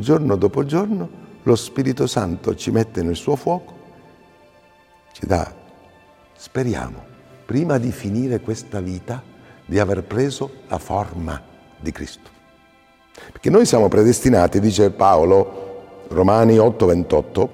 Giorno 0.00 0.36
dopo 0.36 0.64
giorno 0.64 1.08
lo 1.42 1.56
Spirito 1.56 2.06
Santo 2.06 2.54
ci 2.54 2.70
mette 2.70 3.02
nel 3.02 3.16
suo 3.16 3.36
fuoco, 3.36 3.72
ci 5.12 5.26
dà, 5.26 5.52
speriamo, 6.34 7.04
prima 7.44 7.78
di 7.78 7.92
finire 7.92 8.40
questa 8.40 8.80
vita, 8.80 9.22
di 9.64 9.78
aver 9.78 10.02
preso 10.04 10.50
la 10.68 10.78
forma 10.78 11.40
di 11.78 11.92
Cristo. 11.92 12.28
Perché 13.30 13.50
noi 13.50 13.66
siamo 13.66 13.88
predestinati, 13.88 14.60
dice 14.60 14.90
Paolo, 14.90 16.04
Romani 16.08 16.58
8, 16.58 16.86
28, 16.86 17.50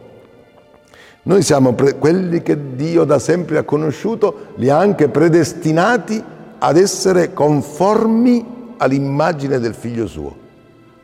noi 1.24 1.42
siamo 1.42 1.74
pre- 1.74 1.98
quelli 1.98 2.42
che 2.42 2.76
Dio 2.76 3.04
da 3.04 3.18
sempre 3.18 3.58
ha 3.58 3.64
conosciuto, 3.64 4.52
li 4.56 4.70
ha 4.70 4.78
anche 4.78 5.08
predestinati 5.08 6.22
ad 6.58 6.76
essere 6.76 7.32
conformi 7.32 8.74
all'immagine 8.76 9.58
del 9.58 9.74
figlio 9.74 10.06
suo. 10.06 10.44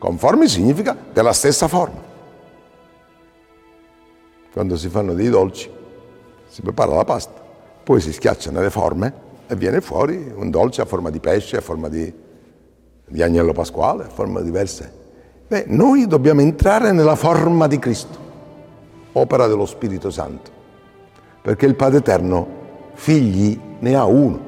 Conformi 0.03 0.49
significa 0.49 0.97
della 1.13 1.33
stessa 1.33 1.69
forma. 1.69 2.01
Quando 4.53 4.77
si 4.77 4.89
fanno 4.89 5.15
dei 5.15 5.29
dolci, 5.29 5.71
si 6.49 6.61
prepara 6.61 6.93
la 6.93 7.05
pasta, 7.05 7.41
poi 7.85 8.01
si 8.01 8.13
schiacciano 8.13 8.61
le 8.61 8.69
forme 8.69 9.15
e 9.47 9.55
viene 9.55 9.81
fuori 9.81 10.33
un 10.35 10.51
dolce 10.51 10.81
a 10.81 10.87
forma 10.87 11.09
di 11.09 11.21
pesce, 11.21 11.59
a 11.59 11.61
forma 11.61 11.89
di, 11.89 12.13
di 13.07 13.23
agnello 13.23 13.53
pasquale, 13.53 14.07
a 14.07 14.09
forma 14.09 14.41
diverse. 14.41 14.93
Beh, 15.47 15.67
noi 15.69 16.09
dobbiamo 16.09 16.41
entrare 16.41 16.91
nella 16.91 17.15
forma 17.15 17.69
di 17.69 17.79
Cristo. 17.79 18.19
opera 19.13 19.47
dello 19.47 19.67
Spirito 19.67 20.11
Santo, 20.11 20.51
perché 21.43 21.65
il 21.65 21.77
Padre 21.77 21.99
Eterno 21.99 22.49
figli 22.95 23.57
ne 23.79 23.95
ha 23.95 24.05
uno. 24.05 24.41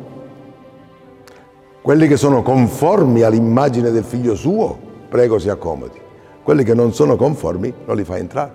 Quelli 1.81 2.09
che 2.09 2.17
sono 2.17 2.43
conformi 2.43 3.23
all'immagine 3.23 3.93
del 3.93 4.03
figlio 4.03 4.35
suo, 4.35 4.91
prego 5.15 5.39
si 5.39 5.49
accomodi. 5.49 6.01
Quelli 6.43 6.65
che 6.65 6.75
non 6.75 6.93
sono 6.93 7.15
conformi 7.15 7.73
non 7.87 7.95
li 7.95 8.03
fa 8.03 8.17
entrare. 8.19 8.51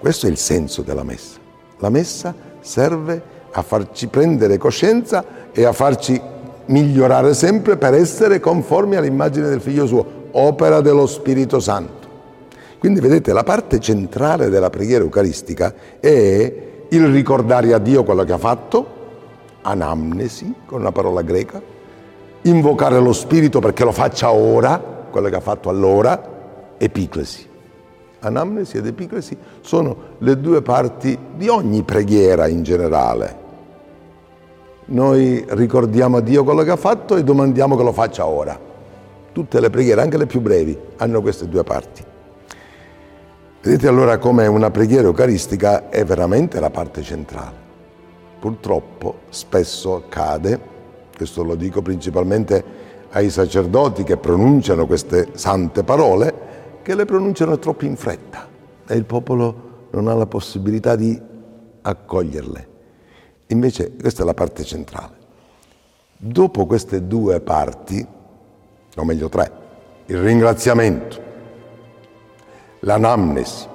Questo 0.00 0.26
è 0.26 0.30
il 0.30 0.36
senso 0.36 0.82
della 0.82 1.04
messa. 1.04 1.38
La 1.78 1.90
messa 1.90 2.34
serve 2.58 3.22
a 3.52 3.62
farci 3.62 4.08
prendere 4.08 4.58
coscienza 4.58 5.24
e 5.52 5.64
a 5.64 5.72
farci 5.72 6.20
migliorare 6.66 7.34
sempre 7.34 7.76
per 7.76 7.94
essere 7.94 8.40
conformi 8.40 8.96
all'immagine 8.96 9.48
del 9.48 9.60
figlio 9.60 9.86
suo, 9.86 10.04
opera 10.32 10.80
dello 10.80 11.06
Spirito 11.06 11.60
Santo. 11.60 12.08
Quindi 12.80 12.98
vedete, 12.98 13.32
la 13.32 13.44
parte 13.44 13.78
centrale 13.78 14.48
della 14.48 14.70
preghiera 14.70 15.04
eucaristica 15.04 15.72
è 16.00 16.52
il 16.88 17.06
ricordare 17.12 17.72
a 17.72 17.78
Dio 17.78 18.02
quello 18.02 18.24
che 18.24 18.32
ha 18.32 18.38
fatto, 18.38 18.86
anamnesi, 19.62 20.52
con 20.66 20.80
una 20.80 20.90
parola 20.90 21.22
greca, 21.22 21.62
invocare 22.44 22.98
lo 22.98 23.12
Spirito 23.12 23.60
perché 23.60 23.84
lo 23.84 23.92
faccia 23.92 24.32
ora, 24.32 24.78
quello 25.10 25.28
che 25.28 25.36
ha 25.36 25.40
fatto 25.40 25.68
allora, 25.68 26.32
epiclesi 26.78 27.52
anamnesi 28.26 28.76
ed 28.76 28.86
epiclesi 28.86 29.36
sono 29.60 29.96
le 30.18 30.40
due 30.40 30.62
parti 30.62 31.16
di 31.36 31.48
ogni 31.48 31.82
preghiera 31.82 32.46
in 32.46 32.62
generale. 32.62 33.42
Noi 34.86 35.44
ricordiamo 35.48 36.18
a 36.18 36.20
Dio 36.20 36.44
quello 36.44 36.62
che 36.62 36.70
ha 36.70 36.76
fatto 36.76 37.16
e 37.16 37.24
domandiamo 37.24 37.76
che 37.76 37.82
lo 37.82 37.92
faccia 37.92 38.26
ora. 38.26 38.58
Tutte 39.32 39.60
le 39.60 39.70
preghiere, 39.70 40.02
anche 40.02 40.18
le 40.18 40.26
più 40.26 40.40
brevi, 40.40 40.78
hanno 40.96 41.20
queste 41.22 41.48
due 41.48 41.64
parti. 41.64 42.04
Vedete 43.62 43.88
allora 43.88 44.18
come 44.18 44.46
una 44.46 44.70
preghiera 44.70 45.06
eucaristica 45.06 45.88
è 45.88 46.04
veramente 46.04 46.60
la 46.60 46.70
parte 46.70 47.02
centrale. 47.02 47.62
Purtroppo 48.38 49.20
spesso 49.30 49.96
accade, 49.96 50.72
questo 51.16 51.42
lo 51.42 51.54
dico 51.54 51.82
principalmente 51.82 52.92
ai 53.10 53.30
sacerdoti 53.30 54.02
che 54.02 54.16
pronunciano 54.16 54.86
queste 54.86 55.28
sante 55.34 55.84
parole, 55.84 56.80
che 56.82 56.94
le 56.94 57.04
pronunciano 57.04 57.58
troppo 57.58 57.84
in 57.84 57.96
fretta 57.96 58.48
e 58.86 58.94
il 58.96 59.04
popolo 59.04 59.88
non 59.90 60.08
ha 60.08 60.14
la 60.14 60.26
possibilità 60.26 60.96
di 60.96 61.20
accoglierle. 61.82 62.68
Invece 63.48 63.94
questa 63.94 64.22
è 64.22 64.26
la 64.26 64.34
parte 64.34 64.64
centrale. 64.64 65.22
Dopo 66.16 66.66
queste 66.66 67.06
due 67.06 67.40
parti, 67.40 68.04
o 68.96 69.04
meglio 69.04 69.28
tre, 69.28 69.50
il 70.06 70.18
ringraziamento, 70.18 71.22
l'anamnesi 72.80 73.66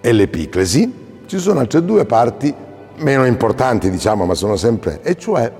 e 0.00 0.12
l'epiclesi, 0.12 1.22
ci 1.26 1.38
sono 1.38 1.60
altre 1.60 1.84
due 1.84 2.06
parti 2.06 2.52
meno 2.96 3.26
importanti, 3.26 3.90
diciamo, 3.90 4.24
ma 4.24 4.34
sono 4.34 4.56
sempre, 4.56 5.00
e 5.02 5.16
cioè 5.16 5.52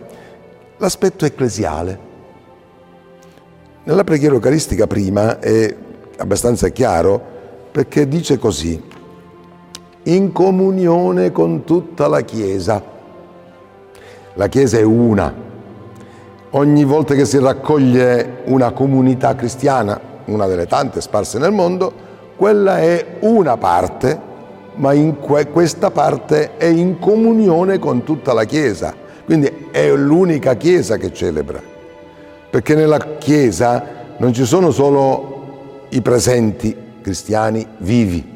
l'aspetto 0.81 1.27
ecclesiale. 1.27 2.09
Nella 3.85 4.03
preghiera 4.03 4.35
eucaristica 4.35 4.87
prima 4.87 5.38
è 5.38 5.77
abbastanza 6.16 6.69
chiaro 6.69 7.21
perché 7.71 8.09
dice 8.09 8.38
così, 8.38 8.83
in 10.05 10.33
comunione 10.33 11.33
con 11.33 11.64
tutta 11.64 12.09
la 12.09 12.23
Chiesa. 12.23 12.83
La 14.35 14.49
Chiesa 14.49 14.79
è 14.79 14.83
una. 14.83 15.33
Ogni 16.53 16.85
volta 16.85 17.14
che 17.14 17.27
si 17.27 17.38
raccoglie 17.38 18.38
una 18.47 18.73
comunità 18.73 19.35
cristiana, 19.35 20.01
una 20.27 20.47
delle 20.47 20.66
tante 20.66 21.03
sparse 21.03 21.38
nel 21.38 21.53
mondo, 21.53 21.93
quella 22.37 22.79
è 22.79 23.19
una 23.21 23.59
parte, 23.59 24.19
ma 24.77 24.95
in 24.95 25.19
que- 25.19 25.49
questa 25.49 25.90
parte 25.90 26.57
è 26.57 26.64
in 26.64 26.99
comunione 26.99 27.79
con 27.79 28.03
tutta 28.03 28.33
la 28.33 28.45
Chiesa. 28.45 29.00
Quindi 29.31 29.69
è 29.71 29.88
l'unica 29.95 30.55
Chiesa 30.55 30.97
che 30.97 31.12
celebra. 31.12 31.62
Perché 32.51 32.75
nella 32.75 32.99
Chiesa 32.99 34.16
non 34.16 34.33
ci 34.33 34.45
sono 34.45 34.73
solo 34.73 35.85
i 35.90 36.03
presenti 36.03 36.77
cristiani 37.01 37.64
vivi, 37.79 38.29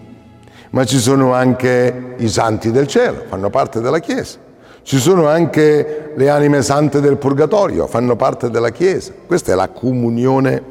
ma 0.71 0.85
ci 0.85 0.99
sono 1.01 1.33
anche 1.33 2.15
i 2.19 2.29
santi 2.29 2.71
del 2.71 2.87
cielo, 2.87 3.25
fanno 3.27 3.51
parte 3.51 3.81
della 3.81 3.99
Chiesa. 3.99 4.39
Ci 4.83 5.01
sono 5.01 5.27
anche 5.27 6.13
le 6.15 6.31
anime 6.31 6.63
sante 6.63 7.01
del 7.01 7.17
purgatorio, 7.17 7.89
fanno 7.89 8.15
parte 8.15 8.49
della 8.49 8.71
Chiesa. 8.71 9.13
Questa 9.27 9.51
è 9.51 9.57
la 9.57 9.71
comunione 9.71 10.63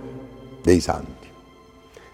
dei 0.64 0.80
santi. 0.80 1.28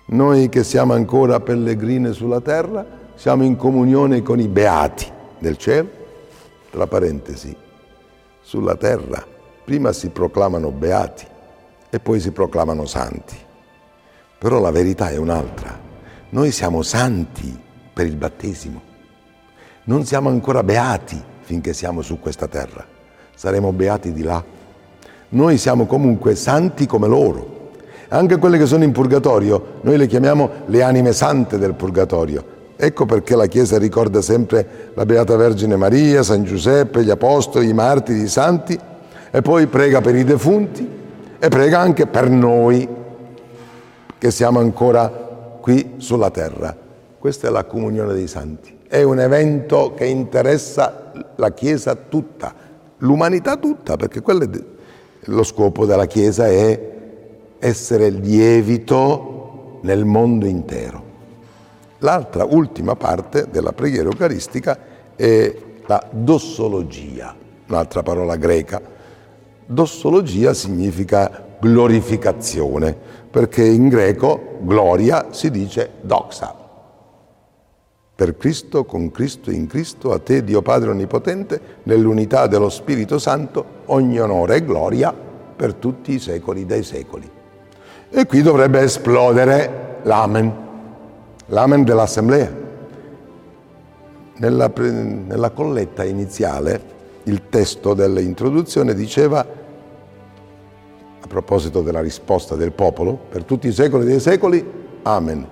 Noi 0.05 0.49
che 0.49 0.63
siamo 0.63 0.93
ancora 0.93 1.39
pellegrini 1.41 2.11
sulla 2.13 2.41
terra, 2.41 2.83
siamo 3.13 3.43
in 3.43 3.55
comunione 3.55 4.23
con 4.23 4.39
i 4.39 4.47
beati 4.47 5.05
del 5.37 5.57
cielo. 5.57 5.89
Tra 6.71 6.87
parentesi, 6.87 7.67
sulla 8.49 8.75
terra 8.75 9.23
prima 9.63 9.93
si 9.93 10.09
proclamano 10.09 10.71
beati 10.71 11.23
e 11.87 11.99
poi 11.99 12.19
si 12.19 12.31
proclamano 12.31 12.87
santi. 12.87 13.37
Però 14.39 14.59
la 14.59 14.71
verità 14.71 15.11
è 15.11 15.17
un'altra. 15.17 15.77
Noi 16.29 16.49
siamo 16.49 16.81
santi 16.81 17.55
per 17.93 18.07
il 18.07 18.15
battesimo. 18.15 18.81
Non 19.83 20.03
siamo 20.03 20.29
ancora 20.29 20.63
beati 20.63 21.21
finché 21.41 21.73
siamo 21.73 22.01
su 22.01 22.19
questa 22.19 22.47
terra. 22.47 22.83
Saremo 23.35 23.71
beati 23.71 24.11
di 24.13 24.23
là. 24.23 24.43
Noi 25.29 25.59
siamo 25.59 25.85
comunque 25.85 26.33
santi 26.33 26.87
come 26.87 27.07
loro. 27.07 27.73
Anche 28.07 28.37
quelle 28.37 28.57
che 28.57 28.65
sono 28.65 28.83
in 28.83 28.91
purgatorio, 28.91 29.79
noi 29.81 29.95
le 29.95 30.07
chiamiamo 30.07 30.49
le 30.65 30.81
anime 30.81 31.13
sante 31.13 31.59
del 31.59 31.75
purgatorio. 31.75 32.58
Ecco 32.81 33.05
perché 33.05 33.35
la 33.35 33.47
Chiesa 33.47 33.77
ricorda 33.77 34.21
sempre 34.21 34.91
la 34.93 35.05
Beata 35.05 35.35
Vergine 35.35 35.75
Maria, 35.75 36.23
San 36.23 36.45
Giuseppe, 36.45 37.03
gli 37.03 37.09
Apostoli, 37.09 37.67
i 37.67 37.73
martiri, 37.73 38.21
i 38.21 38.29
santi 38.29 38.79
e 39.31 39.41
poi 39.41 39.67
prega 39.67 39.99
per 39.99 40.15
i 40.15 40.23
defunti 40.23 40.87
e 41.37 41.47
prega 41.49 41.77
anche 41.77 42.07
per 42.07 42.29
noi 42.29 42.87
che 44.17 44.31
siamo 44.31 44.59
ancora 44.59 45.09
qui 45.59 45.95
sulla 45.97 46.31
terra. 46.31 46.73
Questa 47.19 47.49
è 47.49 47.51
la 47.51 47.65
comunione 47.65 48.13
dei 48.13 48.27
santi. 48.27 48.77
È 48.87 49.03
un 49.03 49.19
evento 49.19 49.93
che 49.93 50.05
interessa 50.05 51.11
la 51.35 51.51
Chiesa 51.51 51.95
tutta, 51.95 52.53
l'umanità 52.99 53.57
tutta, 53.57 53.97
perché 53.97 54.21
lo 55.25 55.43
scopo 55.43 55.85
della 55.85 56.05
Chiesa 56.05 56.47
è 56.47 56.91
essere 57.59 58.09
lievito 58.09 59.79
nel 59.81 60.05
mondo 60.05 60.45
intero. 60.45 61.08
L'altra, 61.99 62.45
ultima 62.45 62.95
parte 62.95 63.47
della 63.51 63.73
preghiera 63.73 64.09
eucaristica 64.09 64.77
è 65.15 65.53
la 65.85 66.07
dossologia, 66.09 67.35
un'altra 67.67 68.03
parola 68.03 68.37
greca. 68.37 68.81
Dossologia 69.65 70.53
significa 70.53 71.47
glorificazione, 71.59 72.95
perché 73.29 73.65
in 73.65 73.89
greco 73.89 74.57
gloria 74.61 75.27
si 75.31 75.51
dice 75.51 75.89
doxa. 76.01 76.55
Per 78.15 78.37
Cristo, 78.37 78.85
con 78.85 79.11
Cristo, 79.11 79.51
in 79.51 79.67
Cristo, 79.67 80.11
a 80.11 80.19
te 80.19 80.43
Dio 80.43 80.61
Padre 80.61 80.91
Onnipotente, 80.91 81.61
nell'unità 81.83 82.47
dello 82.47 82.69
Spirito 82.69 83.19
Santo, 83.19 83.65
ogni 83.85 84.19
onore 84.19 84.55
e 84.55 84.63
gloria 84.63 85.13
per 85.55 85.73
tutti 85.73 86.13
i 86.13 86.19
secoli 86.19 86.65
dei 86.65 86.83
secoli. 86.83 87.29
E 88.09 88.25
qui 88.25 88.41
dovrebbe 88.41 88.79
esplodere 88.79 89.99
l'amen, 90.03 90.67
l'amen 91.49 91.83
dell'assemblea. 91.83 92.67
Nella, 94.37 94.71
nella 94.75 95.49
colletta 95.51 96.05
iniziale 96.05 96.97
il 97.23 97.49
testo 97.49 97.93
dell'introduzione 97.93 98.93
diceva 98.93 99.45
proposito 101.29 101.81
della 101.81 102.01
risposta 102.01 102.55
del 102.55 102.73
popolo, 102.73 103.17
per 103.29 103.45
tutti 103.45 103.67
i 103.67 103.71
secoli 103.71 104.03
dei 104.03 104.19
secoli, 104.19 104.65
amen. 105.03 105.47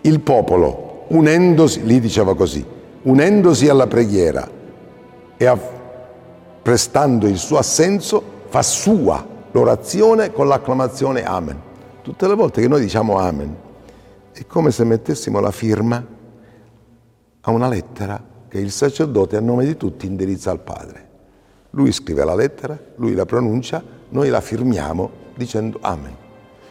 Il 0.00 0.20
popolo, 0.20 1.04
unendosi, 1.08 1.84
lì 1.84 2.00
diceva 2.00 2.34
così, 2.34 2.64
unendosi 3.02 3.68
alla 3.68 3.86
preghiera 3.86 4.48
e 5.36 5.46
a, 5.46 5.56
prestando 6.62 7.28
il 7.28 7.36
suo 7.36 7.58
assenso, 7.58 8.22
fa 8.48 8.62
sua 8.62 9.24
l'orazione 9.52 10.32
con 10.32 10.48
l'acclamazione 10.48 11.22
amen. 11.22 11.60
Tutte 12.02 12.26
le 12.26 12.34
volte 12.34 12.60
che 12.60 12.68
noi 12.68 12.80
diciamo 12.80 13.18
amen, 13.18 13.54
è 14.34 14.46
come 14.48 14.72
se 14.72 14.82
mettessimo 14.82 15.38
la 15.38 15.52
firma 15.52 16.04
a 17.40 17.50
una 17.52 17.68
lettera 17.68 18.20
che 18.48 18.58
il 18.58 18.72
sacerdote 18.72 19.36
a 19.36 19.40
nome 19.40 19.64
di 19.64 19.76
tutti 19.76 20.06
indirizza 20.06 20.50
al 20.50 20.58
Padre. 20.58 21.08
Lui 21.70 21.92
scrive 21.92 22.24
la 22.24 22.34
lettera, 22.34 22.76
lui 22.96 23.14
la 23.14 23.26
pronuncia, 23.26 23.80
noi 24.08 24.30
la 24.30 24.40
firmiamo 24.40 25.10
dicendo 25.36 25.78
Amen. 25.82 26.16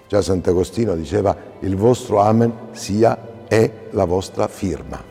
Già 0.09 0.21
Sant'Agostino 0.21 0.93
diceva 0.95 1.35
il 1.61 1.77
vostro 1.77 2.19
Amen 2.19 2.53
sia 2.71 3.45
è 3.47 3.71
la 3.91 4.03
vostra 4.03 4.49
firma. 4.49 5.01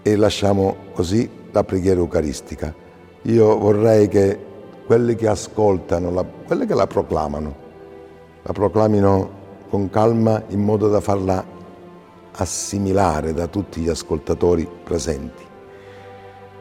E 0.00 0.16
lasciamo 0.16 0.76
così 0.92 1.28
la 1.52 1.62
preghiera 1.62 2.00
eucaristica. 2.00 2.74
Io 3.22 3.58
vorrei 3.58 4.08
che 4.08 4.38
quelli 4.86 5.14
che 5.14 5.28
ascoltano, 5.28 6.24
quelli 6.46 6.64
che 6.64 6.74
la 6.74 6.86
proclamano, 6.86 7.54
la 8.42 8.52
proclamino 8.52 9.39
con 9.70 9.88
calma 9.88 10.42
in 10.48 10.60
modo 10.60 10.88
da 10.88 11.00
farla 11.00 11.42
assimilare 12.32 13.32
da 13.32 13.46
tutti 13.46 13.80
gli 13.80 13.88
ascoltatori 13.88 14.68
presenti. 14.82 15.44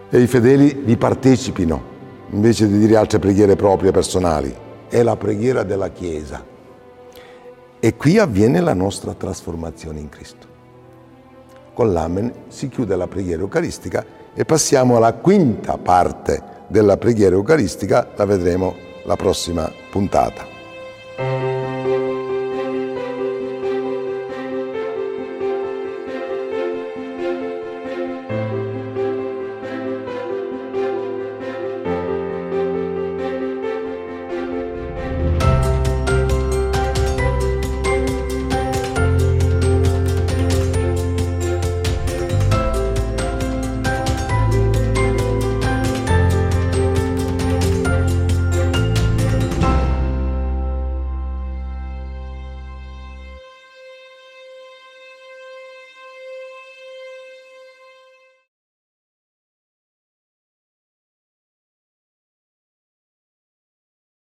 E 0.10 0.20
i 0.20 0.28
fedeli 0.28 0.82
vi 0.84 0.96
partecipino, 0.96 1.82
invece 2.30 2.68
di 2.68 2.78
dire 2.78 2.96
altre 2.96 3.20
preghiere 3.20 3.56
proprie 3.56 3.92
personali. 3.92 4.56
È 4.88 5.02
la 5.02 5.16
preghiera 5.16 5.64
della 5.64 5.90
Chiesa. 5.90 6.44
E 7.80 7.96
qui 7.96 8.18
avviene 8.18 8.60
la 8.60 8.74
nostra 8.74 9.14
trasformazione 9.14 10.00
in 10.00 10.10
Cristo. 10.10 10.48
Con 11.74 11.94
l'Amen 11.94 12.32
si 12.48 12.70
chiude 12.70 12.96
la 12.96 13.08
preghiera 13.08 13.42
eucaristica 13.42 14.06
e 14.34 14.46
passiamo 14.46 14.98
alla 14.98 15.14
quinta 15.14 15.78
parte 15.78 16.58
della 16.68 16.98
preghiera 16.98 17.36
eucaristica, 17.36 18.12
la 18.16 18.26
vedremo 18.26 18.76
la 19.06 19.16
prossima 19.16 19.72
puntata. 19.90 20.49